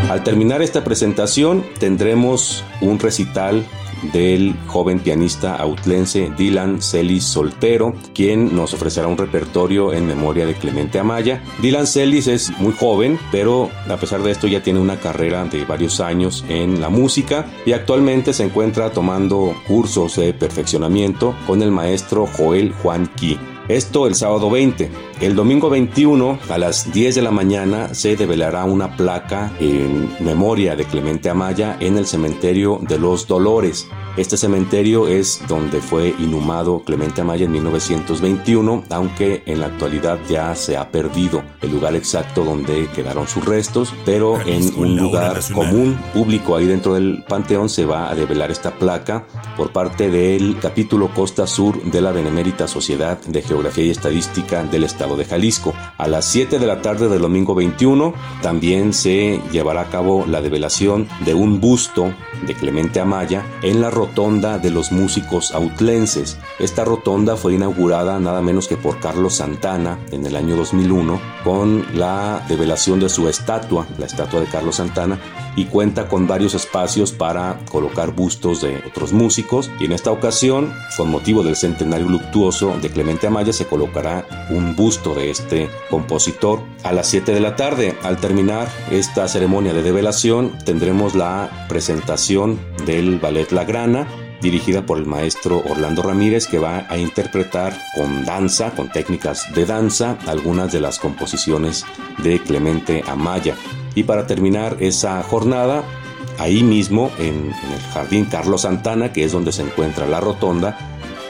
Al 0.09 0.23
terminar 0.23 0.61
esta 0.61 0.83
presentación 0.83 1.65
tendremos 1.77 2.63
un 2.79 2.99
recital 2.99 3.65
del 4.13 4.55
joven 4.67 4.99
pianista 4.99 5.55
autlense 5.55 6.31
Dylan 6.37 6.81
Celis 6.81 7.23
Soltero, 7.23 7.93
quien 8.13 8.55
nos 8.55 8.73
ofrecerá 8.73 9.07
un 9.07 9.17
repertorio 9.17 9.93
en 9.93 10.05
memoria 10.05 10.45
de 10.45 10.53
Clemente 10.55 10.99
Amaya. 10.99 11.43
Dylan 11.61 11.87
Celis 11.87 12.27
es 12.27 12.51
muy 12.59 12.73
joven, 12.73 13.19
pero 13.31 13.69
a 13.89 13.97
pesar 13.97 14.21
de 14.23 14.31
esto 14.31 14.47
ya 14.47 14.63
tiene 14.63 14.79
una 14.79 14.99
carrera 14.99 15.45
de 15.45 15.65
varios 15.65 15.99
años 15.99 16.45
en 16.49 16.81
la 16.81 16.89
música 16.89 17.45
y 17.65 17.73
actualmente 17.73 18.33
se 18.33 18.43
encuentra 18.43 18.91
tomando 18.91 19.55
cursos 19.67 20.15
de 20.17 20.33
perfeccionamiento 20.33 21.35
con 21.47 21.61
el 21.61 21.71
maestro 21.71 22.27
Joel 22.27 22.73
Juan 22.73 23.07
Ki. 23.15 23.37
Esto 23.67 24.05
el 24.05 24.13
sábado 24.13 24.51
20. 24.51 24.91
El 25.21 25.33
domingo 25.33 25.69
21 25.69 26.39
a 26.49 26.57
las 26.57 26.91
10 26.91 27.15
de 27.15 27.21
la 27.21 27.31
mañana 27.31 27.93
se 27.93 28.17
develará 28.17 28.65
una 28.65 28.97
placa 28.97 29.53
en 29.61 30.13
memoria 30.19 30.75
de 30.75 30.83
Clemente 30.83 31.29
Amaya 31.29 31.77
en 31.79 31.97
el 31.97 32.05
cementerio 32.05 32.81
de 32.81 32.99
los 32.99 33.25
Dolores. 33.25 33.87
Este 34.17 34.37
cementerio 34.37 35.07
es 35.07 35.41
donde 35.47 35.81
fue 35.81 36.13
inhumado 36.19 36.83
Clemente 36.83 37.21
Amaya 37.21 37.45
en 37.45 37.53
1921, 37.53 38.83
aunque 38.89 39.43
en 39.45 39.61
la 39.61 39.67
actualidad 39.67 40.19
ya 40.29 40.53
se 40.55 40.75
ha 40.75 40.91
perdido 40.91 41.43
el 41.61 41.71
lugar 41.71 41.95
exacto 41.95 42.43
donde 42.43 42.87
quedaron 42.93 43.27
sus 43.27 43.43
restos, 43.43 43.93
pero 44.05 44.39
en 44.45 44.73
un 44.77 44.97
lugar 44.97 45.39
común, 45.53 45.97
público 46.13 46.55
ahí 46.55 46.65
dentro 46.65 46.93
del 46.93 47.23
panteón 47.27 47.69
se 47.69 47.85
va 47.85 48.09
a 48.09 48.15
develar 48.15 48.51
esta 48.51 48.71
placa 48.71 49.27
por 49.57 49.71
parte 49.71 50.09
del 50.09 50.57
capítulo 50.61 51.09
Costa 51.13 51.47
Sur 51.47 51.81
de 51.83 52.01
la 52.01 52.11
Benemérita 52.11 52.67
Sociedad 52.67 53.19
de 53.25 53.41
Geografía 53.41 53.85
y 53.85 53.89
Estadística 53.89 54.63
del 54.63 54.83
Estado 54.85 55.04
de 55.15 55.25
Jalisco. 55.25 55.75
A 55.99 56.07
las 56.07 56.25
7 56.25 56.57
de 56.57 56.65
la 56.65 56.81
tarde 56.81 57.07
del 57.07 57.21
domingo 57.21 57.53
21 57.53 58.15
también 58.41 58.93
se 58.93 59.39
llevará 59.51 59.81
a 59.81 59.89
cabo 59.89 60.25
la 60.25 60.41
develación 60.41 61.07
de 61.23 61.35
un 61.35 61.61
busto 61.61 62.11
de 62.47 62.55
Clemente 62.55 62.99
Amaya 62.99 63.45
en 63.61 63.81
la 63.81 63.91
rotonda 63.91 64.57
de 64.57 64.71
los 64.71 64.91
músicos 64.91 65.53
autlenses. 65.53 66.39
Esta 66.57 66.83
rotonda 66.83 67.37
fue 67.37 67.53
inaugurada 67.53 68.19
nada 68.19 68.41
menos 68.41 68.67
que 68.67 68.77
por 68.77 68.99
Carlos 68.99 69.35
Santana 69.35 69.99
en 70.11 70.25
el 70.25 70.35
año 70.35 70.55
2001 70.55 71.19
con 71.43 71.85
la 71.93 72.43
develación 72.49 72.99
de 72.99 73.09
su 73.09 73.29
estatua, 73.29 73.85
la 73.99 74.07
estatua 74.07 74.39
de 74.39 74.47
Carlos 74.47 74.77
Santana, 74.77 75.19
y 75.55 75.65
cuenta 75.65 76.07
con 76.07 76.27
varios 76.27 76.53
espacios 76.53 77.11
para 77.11 77.59
colocar 77.71 78.11
bustos 78.11 78.61
de 78.61 78.83
otros 78.87 79.13
músicos 79.13 79.71
y 79.79 79.85
en 79.85 79.93
esta 79.93 80.11
ocasión, 80.11 80.73
con 80.97 81.09
motivo 81.09 81.43
del 81.43 81.55
centenario 81.55 82.07
luctuoso 82.07 82.77
de 82.81 82.89
Clemente 82.89 83.27
Amaya, 83.27 83.53
se 83.53 83.65
colocará 83.65 84.25
un 84.49 84.75
busto 84.75 85.15
de 85.15 85.29
este 85.29 85.69
compositor. 85.89 86.61
A 86.83 86.91
las 86.91 87.07
7 87.07 87.33
de 87.33 87.39
la 87.39 87.55
tarde, 87.55 87.95
al 88.03 88.17
terminar 88.17 88.67
esta 88.91 89.27
ceremonia 89.27 89.73
de 89.73 89.83
develación, 89.83 90.57
tendremos 90.65 91.15
la 91.15 91.65
presentación 91.69 92.59
del 92.85 93.19
ballet 93.19 93.51
La 93.51 93.63
Grana, 93.63 94.07
dirigida 94.41 94.85
por 94.85 94.97
el 94.97 95.05
maestro 95.05 95.63
Orlando 95.69 96.03
Ramírez, 96.03 96.47
que 96.47 96.59
va 96.59 96.85
a 96.89 96.97
interpretar 96.97 97.75
con 97.95 98.25
danza, 98.25 98.71
con 98.71 98.89
técnicas 98.89 99.53
de 99.53 99.65
danza, 99.65 100.17
algunas 100.27 100.71
de 100.71 100.81
las 100.81 100.99
composiciones 100.99 101.85
de 102.19 102.39
Clemente 102.39 103.03
Amaya. 103.07 103.55
Y 103.95 104.03
para 104.03 104.27
terminar 104.27 104.77
esa 104.81 105.23
jornada, 105.23 105.83
ahí 106.37 106.63
mismo 106.63 107.11
en, 107.17 107.47
el 107.47 107.81
Jardín 107.93 108.25
Carlos 108.25 108.61
Santana, 108.61 109.13
que 109.13 109.23
es 109.23 109.31
donde 109.31 109.51
se 109.51 109.63
encuentra 109.63 110.05
la 110.05 110.19
rotonda, 110.19 110.77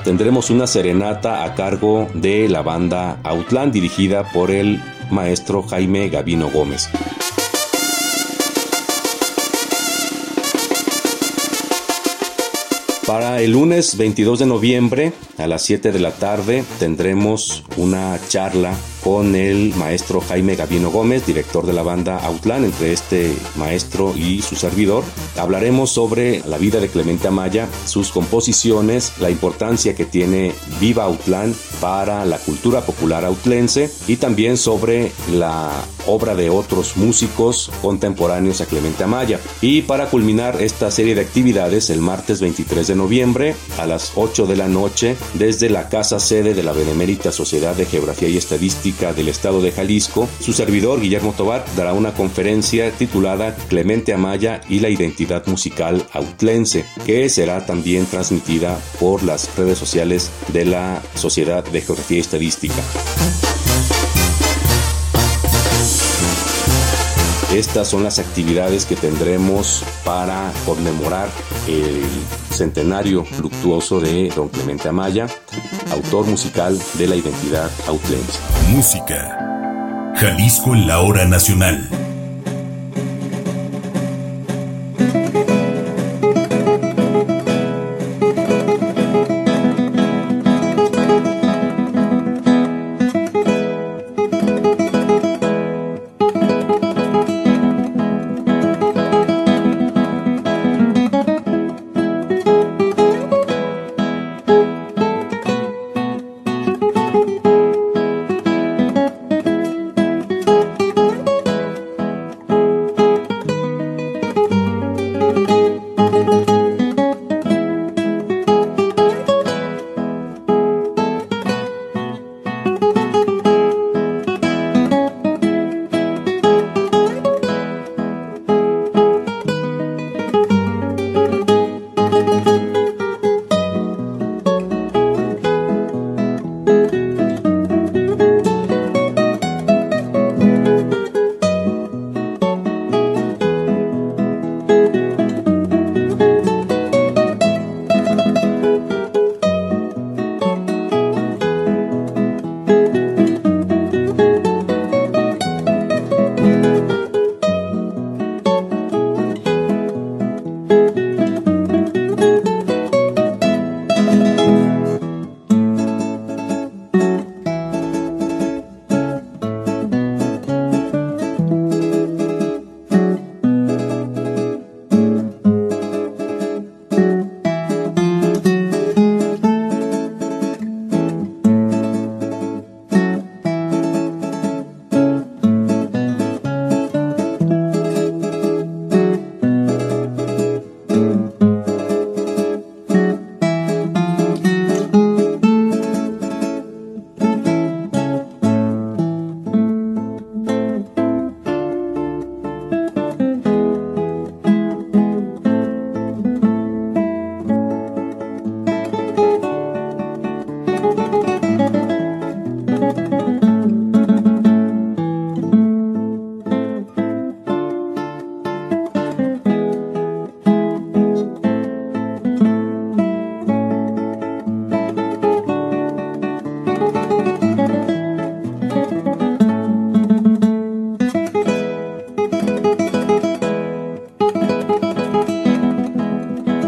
tendremos 0.03 0.49
una 0.49 0.67
serenata 0.67 1.43
a 1.43 1.55
cargo 1.55 2.07
de 2.13 2.49
la 2.49 2.61
banda 2.61 3.19
Outland 3.23 3.71
dirigida 3.71 4.31
por 4.31 4.51
el 4.51 4.81
maestro 5.11 5.63
Jaime 5.63 6.09
Gavino 6.09 6.49
Gómez. 6.49 6.89
Para 13.05 13.39
el 13.41 13.51
lunes 13.51 13.97
22 13.97 14.39
de 14.39 14.45
noviembre 14.47 15.13
a 15.37 15.45
las 15.45 15.61
7 15.61 15.91
de 15.91 15.99
la 15.99 16.11
tarde 16.11 16.63
tendremos 16.79 17.63
una 17.77 18.19
charla 18.27 18.75
con 19.05 19.35
el 19.35 19.75
maestro 19.75 20.19
Jaime 20.19 20.55
Gavino 20.55 20.89
Gómez, 20.89 21.27
director 21.27 21.67
de 21.67 21.73
la 21.73 21.83
banda 21.83 22.17
Outland, 22.25 22.65
entre 22.65 22.91
este 22.91 23.37
maestro 23.55 24.15
y 24.17 24.41
su 24.41 24.55
servidor. 24.55 25.03
Hablaremos 25.37 25.91
sobre 25.91 26.41
la 26.47 26.57
vida 26.57 26.79
de 26.79 26.89
Clemente 26.89 27.27
Amaya, 27.27 27.69
sus 27.85 28.09
composiciones, 28.09 29.13
la 29.19 29.29
importancia 29.29 29.93
que 29.93 30.05
tiene 30.05 30.53
Viva 30.79 31.03
Outland 31.03 31.55
para 31.79 32.25
la 32.25 32.39
cultura 32.39 32.81
popular 32.81 33.25
outlense 33.25 33.91
y 34.07 34.15
también 34.15 34.57
sobre 34.57 35.11
la 35.31 35.69
obra 36.07 36.33
de 36.33 36.49
otros 36.49 36.97
músicos 36.97 37.71
contemporáneos 37.83 38.61
a 38.61 38.65
Clemente 38.65 39.03
Amaya. 39.03 39.39
Y 39.61 39.83
para 39.83 40.09
culminar 40.09 40.61
esta 40.63 40.89
serie 40.89 41.13
de 41.13 41.21
actividades, 41.21 41.91
el 41.91 42.01
martes 42.01 42.41
23 42.41 42.87
de 42.87 42.95
noviembre 42.95 43.55
a 43.77 43.85
las 43.85 44.13
8 44.15 44.47
de 44.47 44.55
la 44.55 44.67
noche, 44.67 45.15
desde 45.35 45.69
la 45.69 45.89
casa 45.89 46.19
sede 46.19 46.55
de 46.55 46.63
la 46.63 46.73
Benemérita 46.73 47.31
Sociedad 47.31 47.75
de 47.75 47.85
Geografía 47.85 48.29
y 48.29 48.37
Estadística, 48.37 48.94
del 48.95 49.27
Estado 49.27 49.61
de 49.61 49.71
Jalisco, 49.71 50.29
su 50.39 50.53
servidor 50.53 51.01
Guillermo 51.01 51.33
Tobar 51.33 51.65
dará 51.75 51.93
una 51.93 52.13
conferencia 52.13 52.91
titulada 52.91 53.53
Clemente 53.67 54.13
Amaya 54.13 54.61
y 54.69 54.79
la 54.79 54.89
identidad 54.89 55.45
musical 55.47 56.07
autlense, 56.13 56.85
que 57.05 57.27
será 57.27 57.65
también 57.65 58.05
transmitida 58.05 58.79
por 58.99 59.23
las 59.23 59.53
redes 59.57 59.77
sociales 59.77 60.31
de 60.53 60.65
la 60.65 61.03
Sociedad 61.15 61.63
de 61.63 61.81
Geografía 61.81 62.17
y 62.17 62.21
Estadística. 62.21 63.54
Estas 67.55 67.87
son 67.87 68.03
las 68.03 68.19
actividades 68.19 68.85
que 68.85 68.97
tendremos 68.97 69.85
para 70.03 70.51
conmemorar 70.65 71.29
el 71.69 72.03
centenario 72.49 73.25
luctuoso 73.39 74.01
de 74.01 74.27
don 74.35 74.49
Clemente 74.49 74.89
Amaya, 74.89 75.27
autor 75.89 76.25
musical 76.25 76.77
de 76.95 77.07
la 77.07 77.15
identidad 77.15 77.71
autlense. 77.87 78.39
Música. 78.71 80.11
Jalisco 80.17 80.75
en 80.75 80.85
la 80.85 80.99
hora 80.99 81.23
nacional. 81.23 82.04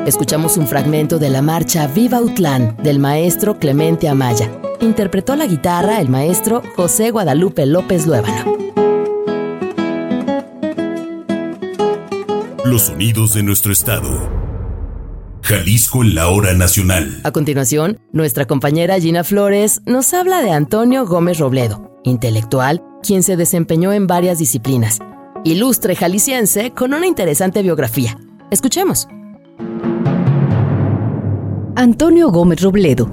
Escuchamos 0.08 0.56
un 0.56 0.68
fragmento 0.68 1.20
de 1.20 1.30
la 1.30 1.42
marcha 1.42 1.86
Viva 1.86 2.22
Utlán 2.22 2.78
del 2.82 2.98
maestro 2.98 3.60
Clemente 3.60 4.08
Amaya. 4.08 4.50
Interpretó 4.80 5.36
la 5.36 5.46
guitarra 5.46 6.00
el 6.00 6.08
maestro 6.08 6.64
José 6.78 7.12
Guadalupe 7.12 7.66
López 7.66 8.08
Luébano. 8.08 8.58
Los 12.64 12.84
sonidos 12.84 13.34
de 13.34 13.44
nuestro 13.44 13.74
estado. 13.74 14.08
Jalisco 15.42 16.04
en 16.04 16.16
la 16.16 16.30
hora 16.30 16.54
nacional. 16.54 17.20
A 17.24 17.32
continuación, 17.32 18.00
nuestra 18.14 18.46
compañera 18.46 19.00
Gina 19.00 19.24
Flores 19.26 19.82
nos 19.86 20.14
habla 20.14 20.42
de 20.42 20.52
Antonio 20.52 21.06
Gómez 21.06 21.40
Robledo, 21.40 22.00
intelectual, 22.04 22.82
quien 23.04 23.24
se 23.24 23.36
desempeñó 23.36 23.92
en 23.92 24.08
varias 24.08 24.40
disciplinas. 24.40 25.00
Ilustre 25.44 25.96
jalisciense 25.96 26.72
con 26.72 26.94
una 26.94 27.08
interesante 27.08 27.62
biografía. 27.62 28.18
Escuchemos. 28.52 29.08
Antonio 31.80 32.32
Gómez 32.32 32.62
Robledo. 32.62 33.08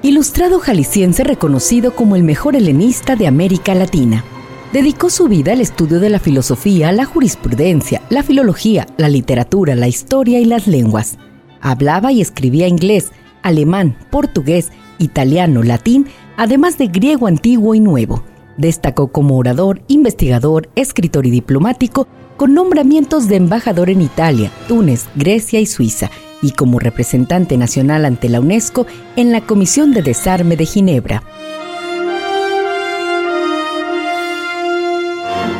Ilustrado 0.00 0.58
jalisciense 0.58 1.22
reconocido 1.22 1.94
como 1.94 2.16
el 2.16 2.22
mejor 2.22 2.56
helenista 2.56 3.14
de 3.14 3.26
América 3.26 3.74
Latina. 3.74 4.24
Dedicó 4.72 5.10
su 5.10 5.28
vida 5.28 5.52
al 5.52 5.60
estudio 5.60 6.00
de 6.00 6.08
la 6.08 6.18
filosofía, 6.18 6.92
la 6.92 7.04
jurisprudencia, 7.04 8.00
la 8.08 8.22
filología, 8.22 8.86
la 8.96 9.10
literatura, 9.10 9.74
la 9.74 9.86
historia 9.86 10.40
y 10.40 10.46
las 10.46 10.66
lenguas. 10.66 11.18
Hablaba 11.60 12.10
y 12.10 12.22
escribía 12.22 12.66
inglés, 12.66 13.12
alemán, 13.42 13.98
portugués, 14.10 14.72
italiano, 14.98 15.62
latín, 15.62 16.06
además 16.38 16.78
de 16.78 16.86
griego 16.86 17.26
antiguo 17.26 17.74
y 17.74 17.80
nuevo. 17.80 18.24
Destacó 18.56 19.08
como 19.08 19.36
orador, 19.36 19.82
investigador, 19.88 20.70
escritor 20.74 21.26
y 21.26 21.30
diplomático 21.30 22.08
con 22.42 22.54
nombramientos 22.54 23.28
de 23.28 23.36
embajador 23.36 23.88
en 23.88 24.02
Italia, 24.02 24.50
Túnez, 24.66 25.06
Grecia 25.14 25.60
y 25.60 25.66
Suiza, 25.66 26.10
y 26.42 26.50
como 26.50 26.80
representante 26.80 27.56
nacional 27.56 28.04
ante 28.04 28.28
la 28.28 28.40
UNESCO 28.40 28.84
en 29.14 29.30
la 29.30 29.42
Comisión 29.42 29.92
de 29.92 30.02
Desarme 30.02 30.56
de 30.56 30.66
Ginebra. 30.66 31.22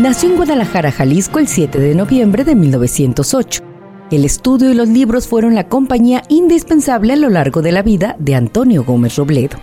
Nació 0.00 0.30
en 0.30 0.36
Guadalajara, 0.36 0.90
Jalisco, 0.90 1.38
el 1.38 1.46
7 1.46 1.78
de 1.78 1.94
noviembre 1.94 2.42
de 2.42 2.56
1908. 2.56 3.62
El 4.10 4.24
estudio 4.24 4.68
y 4.68 4.74
los 4.74 4.88
libros 4.88 5.28
fueron 5.28 5.54
la 5.54 5.68
compañía 5.68 6.24
indispensable 6.28 7.12
a 7.12 7.16
lo 7.16 7.28
largo 7.28 7.62
de 7.62 7.70
la 7.70 7.82
vida 7.82 8.16
de 8.18 8.34
Antonio 8.34 8.82
Gómez 8.82 9.14
Robledo. 9.14 9.56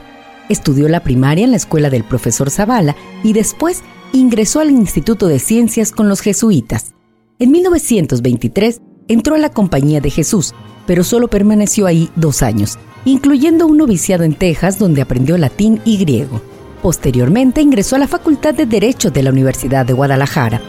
Estudió 0.48 0.88
la 0.88 1.04
primaria 1.04 1.44
en 1.44 1.52
la 1.52 1.58
escuela 1.58 1.90
del 1.90 2.06
profesor 2.06 2.50
Zavala 2.50 2.96
y 3.26 3.34
después 3.34 3.84
ingresó 4.14 4.62
al 4.62 4.72
Instituto 4.72 5.28
de 5.28 5.40
Ciencias 5.40 5.92
con 5.92 6.08
los 6.08 6.22
jesuitas. 6.22 6.94
En 7.42 7.52
1923 7.52 8.82
entró 9.08 9.36
a 9.36 9.38
la 9.38 9.50
Compañía 9.50 10.02
de 10.02 10.10
Jesús, 10.10 10.54
pero 10.86 11.06
solo 11.06 11.30
permaneció 11.30 11.86
ahí 11.86 12.10
dos 12.18 12.42
años, 12.42 12.78
incluyendo 13.06 13.66
un 13.66 13.78
noviciado 13.78 14.26
en 14.26 14.34
Texas 14.34 14.78
donde 14.78 15.02
aprendió 15.02 15.38
latín 15.38 15.80
y 15.86 15.98
griego. 16.00 16.42
Posteriormente 16.82 17.62
ingresó 17.62 17.96
a 17.96 18.00
la 18.00 18.10
Facultad 18.10 18.54
de 18.54 18.66
Derecho 18.66 19.10
de 19.10 19.24
la 19.24 19.30
Universidad 19.30 19.86
de 19.86 19.94
Guadalajara. 19.94 20.62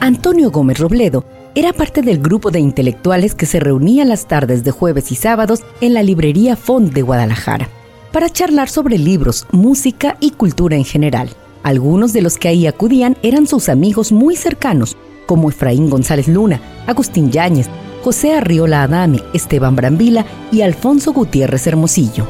Antonio 0.00 0.50
Gómez 0.50 0.78
Robledo 0.78 1.26
era 1.54 1.74
parte 1.74 2.00
del 2.00 2.20
grupo 2.20 2.50
de 2.50 2.60
intelectuales 2.60 3.34
que 3.34 3.44
se 3.44 3.60
reunía 3.60 4.06
las 4.06 4.26
tardes 4.26 4.64
de 4.64 4.70
jueves 4.70 5.12
y 5.12 5.14
sábados 5.14 5.60
en 5.82 5.92
la 5.92 6.02
librería 6.02 6.56
Font 6.56 6.94
de 6.94 7.02
Guadalajara 7.02 7.68
para 8.12 8.30
charlar 8.30 8.70
sobre 8.70 8.96
libros, 8.96 9.46
música 9.52 10.16
y 10.20 10.30
cultura 10.30 10.74
en 10.76 10.86
general. 10.86 11.36
Algunos 11.66 12.12
de 12.12 12.22
los 12.22 12.38
que 12.38 12.46
ahí 12.46 12.68
acudían 12.68 13.16
eran 13.24 13.48
sus 13.48 13.68
amigos 13.68 14.12
muy 14.12 14.36
cercanos, 14.36 14.96
como 15.26 15.50
Efraín 15.50 15.90
González 15.90 16.28
Luna, 16.28 16.60
Agustín 16.86 17.32
Yáñez, 17.32 17.66
José 18.04 18.34
Arriola 18.34 18.84
Adame, 18.84 19.20
Esteban 19.34 19.74
Brambila 19.74 20.24
y 20.52 20.60
Alfonso 20.60 21.12
Gutiérrez 21.12 21.66
Hermosillo. 21.66 22.24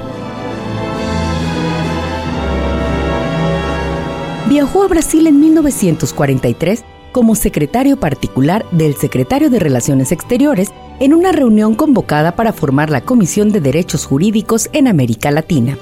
Viajó 4.48 4.84
a 4.84 4.88
Brasil 4.88 5.26
en 5.26 5.38
1943 5.38 6.82
como 7.12 7.34
secretario 7.34 8.00
particular 8.00 8.64
del 8.70 8.94
secretario 8.94 9.50
de 9.50 9.58
Relaciones 9.58 10.12
Exteriores 10.12 10.70
en 10.98 11.12
una 11.12 11.32
reunión 11.32 11.74
convocada 11.74 12.36
para 12.36 12.54
formar 12.54 12.88
la 12.88 13.02
Comisión 13.02 13.52
de 13.52 13.60
Derechos 13.60 14.06
Jurídicos 14.06 14.70
en 14.72 14.88
América 14.88 15.30
Latina. 15.30 15.76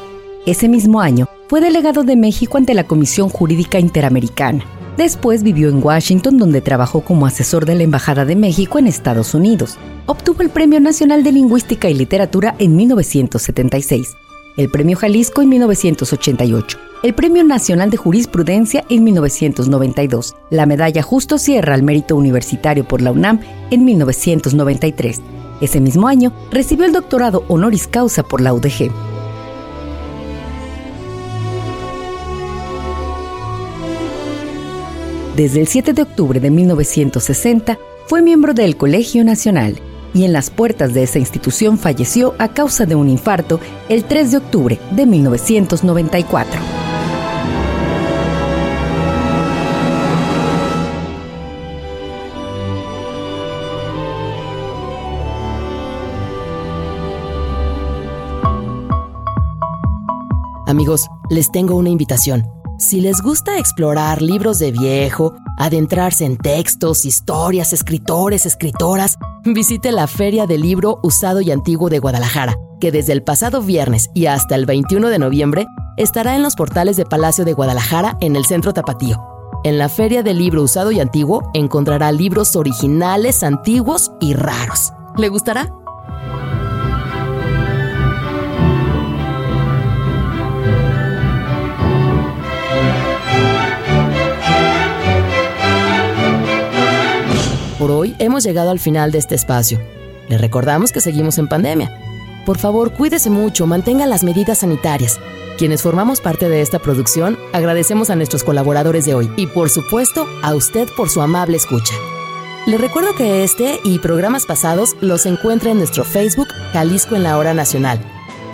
Ese 0.46 0.68
mismo 0.68 1.00
año 1.00 1.26
fue 1.48 1.62
delegado 1.62 2.02
de 2.02 2.16
México 2.16 2.58
ante 2.58 2.74
la 2.74 2.84
Comisión 2.84 3.30
Jurídica 3.30 3.78
Interamericana. 3.78 4.62
Después 4.98 5.42
vivió 5.42 5.70
en 5.70 5.82
Washington 5.82 6.36
donde 6.36 6.60
trabajó 6.60 7.00
como 7.00 7.24
asesor 7.24 7.64
de 7.64 7.74
la 7.74 7.84
Embajada 7.84 8.26
de 8.26 8.36
México 8.36 8.78
en 8.78 8.86
Estados 8.86 9.32
Unidos. 9.32 9.78
Obtuvo 10.04 10.42
el 10.42 10.50
Premio 10.50 10.80
Nacional 10.80 11.24
de 11.24 11.32
Lingüística 11.32 11.88
y 11.88 11.94
Literatura 11.94 12.56
en 12.58 12.76
1976, 12.76 14.16
el 14.58 14.70
Premio 14.70 14.98
Jalisco 14.98 15.40
en 15.40 15.48
1988, 15.48 16.78
el 17.02 17.14
Premio 17.14 17.42
Nacional 17.42 17.88
de 17.88 17.96
Jurisprudencia 17.96 18.84
en 18.90 19.02
1992, 19.02 20.36
la 20.50 20.66
Medalla 20.66 21.00
Justo 21.00 21.38
Sierra 21.38 21.72
al 21.72 21.82
Mérito 21.82 22.16
Universitario 22.16 22.86
por 22.86 23.00
la 23.00 23.12
UNAM 23.12 23.40
en 23.70 23.86
1993. 23.86 25.22
Ese 25.62 25.80
mismo 25.80 26.06
año 26.06 26.34
recibió 26.52 26.84
el 26.84 26.92
doctorado 26.92 27.44
honoris 27.48 27.86
causa 27.86 28.22
por 28.22 28.42
la 28.42 28.52
UDG. 28.52 29.13
Desde 35.36 35.60
el 35.60 35.66
7 35.66 35.94
de 35.94 36.02
octubre 36.02 36.38
de 36.38 36.48
1960 36.48 37.76
fue 38.06 38.22
miembro 38.22 38.54
del 38.54 38.76
Colegio 38.76 39.24
Nacional 39.24 39.80
y 40.14 40.24
en 40.24 40.32
las 40.32 40.48
puertas 40.48 40.94
de 40.94 41.02
esa 41.02 41.18
institución 41.18 41.76
falleció 41.76 42.36
a 42.38 42.54
causa 42.54 42.86
de 42.86 42.94
un 42.94 43.08
infarto 43.08 43.58
el 43.88 44.04
3 44.04 44.30
de 44.30 44.36
octubre 44.36 44.78
de 44.92 45.06
1994. 45.06 46.60
Amigos, 60.68 61.08
les 61.28 61.50
tengo 61.50 61.74
una 61.74 61.90
invitación. 61.90 62.63
Si 62.84 63.00
les 63.00 63.22
gusta 63.22 63.58
explorar 63.58 64.20
libros 64.20 64.58
de 64.58 64.70
viejo, 64.70 65.34
adentrarse 65.56 66.26
en 66.26 66.36
textos, 66.36 67.06
historias, 67.06 67.72
escritores, 67.72 68.44
escritoras, 68.44 69.16
visite 69.42 69.90
la 69.90 70.06
Feria 70.06 70.46
del 70.46 70.60
Libro 70.60 71.00
Usado 71.02 71.40
y 71.40 71.50
Antiguo 71.50 71.88
de 71.88 71.98
Guadalajara, 71.98 72.58
que 72.82 72.92
desde 72.92 73.14
el 73.14 73.22
pasado 73.22 73.62
viernes 73.62 74.10
y 74.12 74.26
hasta 74.26 74.54
el 74.54 74.66
21 74.66 75.08
de 75.08 75.18
noviembre 75.18 75.66
estará 75.96 76.36
en 76.36 76.42
los 76.42 76.56
portales 76.56 76.98
de 76.98 77.06
Palacio 77.06 77.46
de 77.46 77.54
Guadalajara 77.54 78.18
en 78.20 78.36
el 78.36 78.44
Centro 78.44 78.74
Tapatío. 78.74 79.16
En 79.64 79.78
la 79.78 79.88
Feria 79.88 80.22
del 80.22 80.38
Libro 80.38 80.62
Usado 80.62 80.92
y 80.92 81.00
Antiguo 81.00 81.50
encontrará 81.54 82.12
libros 82.12 82.54
originales, 82.54 83.42
antiguos 83.42 84.12
y 84.20 84.34
raros. 84.34 84.92
¿Le 85.16 85.30
gustará? 85.30 85.72
Por 97.84 97.90
hoy 97.90 98.16
hemos 98.18 98.44
llegado 98.44 98.70
al 98.70 98.80
final 98.80 99.12
de 99.12 99.18
este 99.18 99.34
espacio. 99.34 99.78
Le 100.30 100.38
recordamos 100.38 100.90
que 100.90 101.02
seguimos 101.02 101.36
en 101.36 101.48
pandemia. 101.48 101.94
Por 102.46 102.56
favor, 102.56 102.94
cuídese 102.94 103.28
mucho, 103.28 103.66
mantenga 103.66 104.06
las 104.06 104.24
medidas 104.24 104.60
sanitarias. 104.60 105.20
Quienes 105.58 105.82
formamos 105.82 106.22
parte 106.22 106.48
de 106.48 106.62
esta 106.62 106.78
producción, 106.78 107.38
agradecemos 107.52 108.08
a 108.08 108.16
nuestros 108.16 108.42
colaboradores 108.42 109.04
de 109.04 109.12
hoy 109.14 109.30
y 109.36 109.48
por 109.48 109.68
supuesto 109.68 110.26
a 110.42 110.54
usted 110.54 110.88
por 110.96 111.10
su 111.10 111.20
amable 111.20 111.58
escucha. 111.58 111.92
Le 112.66 112.78
recuerdo 112.78 113.14
que 113.16 113.44
este 113.44 113.78
y 113.84 113.98
programas 113.98 114.46
pasados 114.46 114.96
los 115.02 115.26
encuentra 115.26 115.70
en 115.70 115.76
nuestro 115.76 116.04
Facebook 116.04 116.48
Jalisco 116.72 117.16
en 117.16 117.22
la 117.22 117.36
Hora 117.36 117.52
Nacional, 117.52 118.00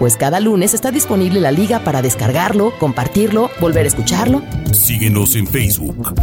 pues 0.00 0.16
cada 0.16 0.40
lunes 0.40 0.74
está 0.74 0.90
disponible 0.90 1.40
la 1.40 1.52
liga 1.52 1.84
para 1.84 2.02
descargarlo, 2.02 2.76
compartirlo, 2.80 3.48
volver 3.60 3.84
a 3.84 3.88
escucharlo. 3.88 4.42
Síguenos 4.72 5.36
en 5.36 5.46
Facebook, 5.46 6.14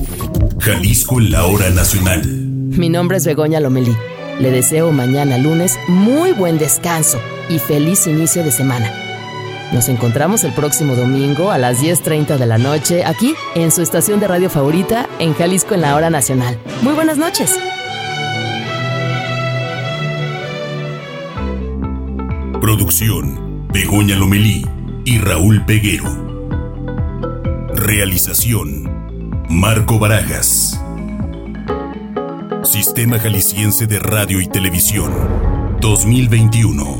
Jalisco 0.59 1.21
en 1.21 1.31
la 1.31 1.45
Hora 1.45 1.69
Nacional. 1.69 2.46
Mi 2.77 2.89
nombre 2.89 3.17
es 3.17 3.25
Begoña 3.25 3.59
Lomelí. 3.59 3.95
Le 4.39 4.51
deseo 4.51 4.91
mañana 4.91 5.39
lunes 5.39 5.79
muy 5.87 6.31
buen 6.31 6.59
descanso 6.59 7.19
y 7.49 7.57
feliz 7.57 8.05
inicio 8.05 8.43
de 8.43 8.51
semana. 8.51 8.91
Nos 9.73 9.89
encontramos 9.89 10.43
el 10.43 10.53
próximo 10.53 10.95
domingo 10.95 11.49
a 11.49 11.57
las 11.57 11.81
10.30 11.81 12.37
de 12.37 12.45
la 12.45 12.59
noche 12.59 13.03
aquí 13.03 13.33
en 13.55 13.71
su 13.71 13.81
estación 13.81 14.19
de 14.19 14.27
radio 14.27 14.49
favorita 14.49 15.09
en 15.17 15.33
Jalisco 15.33 15.73
en 15.73 15.81
la 15.81 15.95
Hora 15.95 16.11
Nacional. 16.11 16.57
Muy 16.83 16.93
buenas 16.93 17.17
noches. 17.17 17.57
Producción, 22.61 23.67
Begoña 23.73 24.15
Lomelí 24.15 24.63
y 25.03 25.17
Raúl 25.17 25.65
Peguero. 25.65 26.27
Realización, 27.73 29.45
Marco 29.49 29.97
Barajas. 29.97 30.76
Sistema 32.67 33.17
Jalisciense 33.17 33.87
de 33.87 33.97
Radio 33.97 34.41
y 34.41 34.47
Televisión 34.47 35.13
2021. 35.79 36.99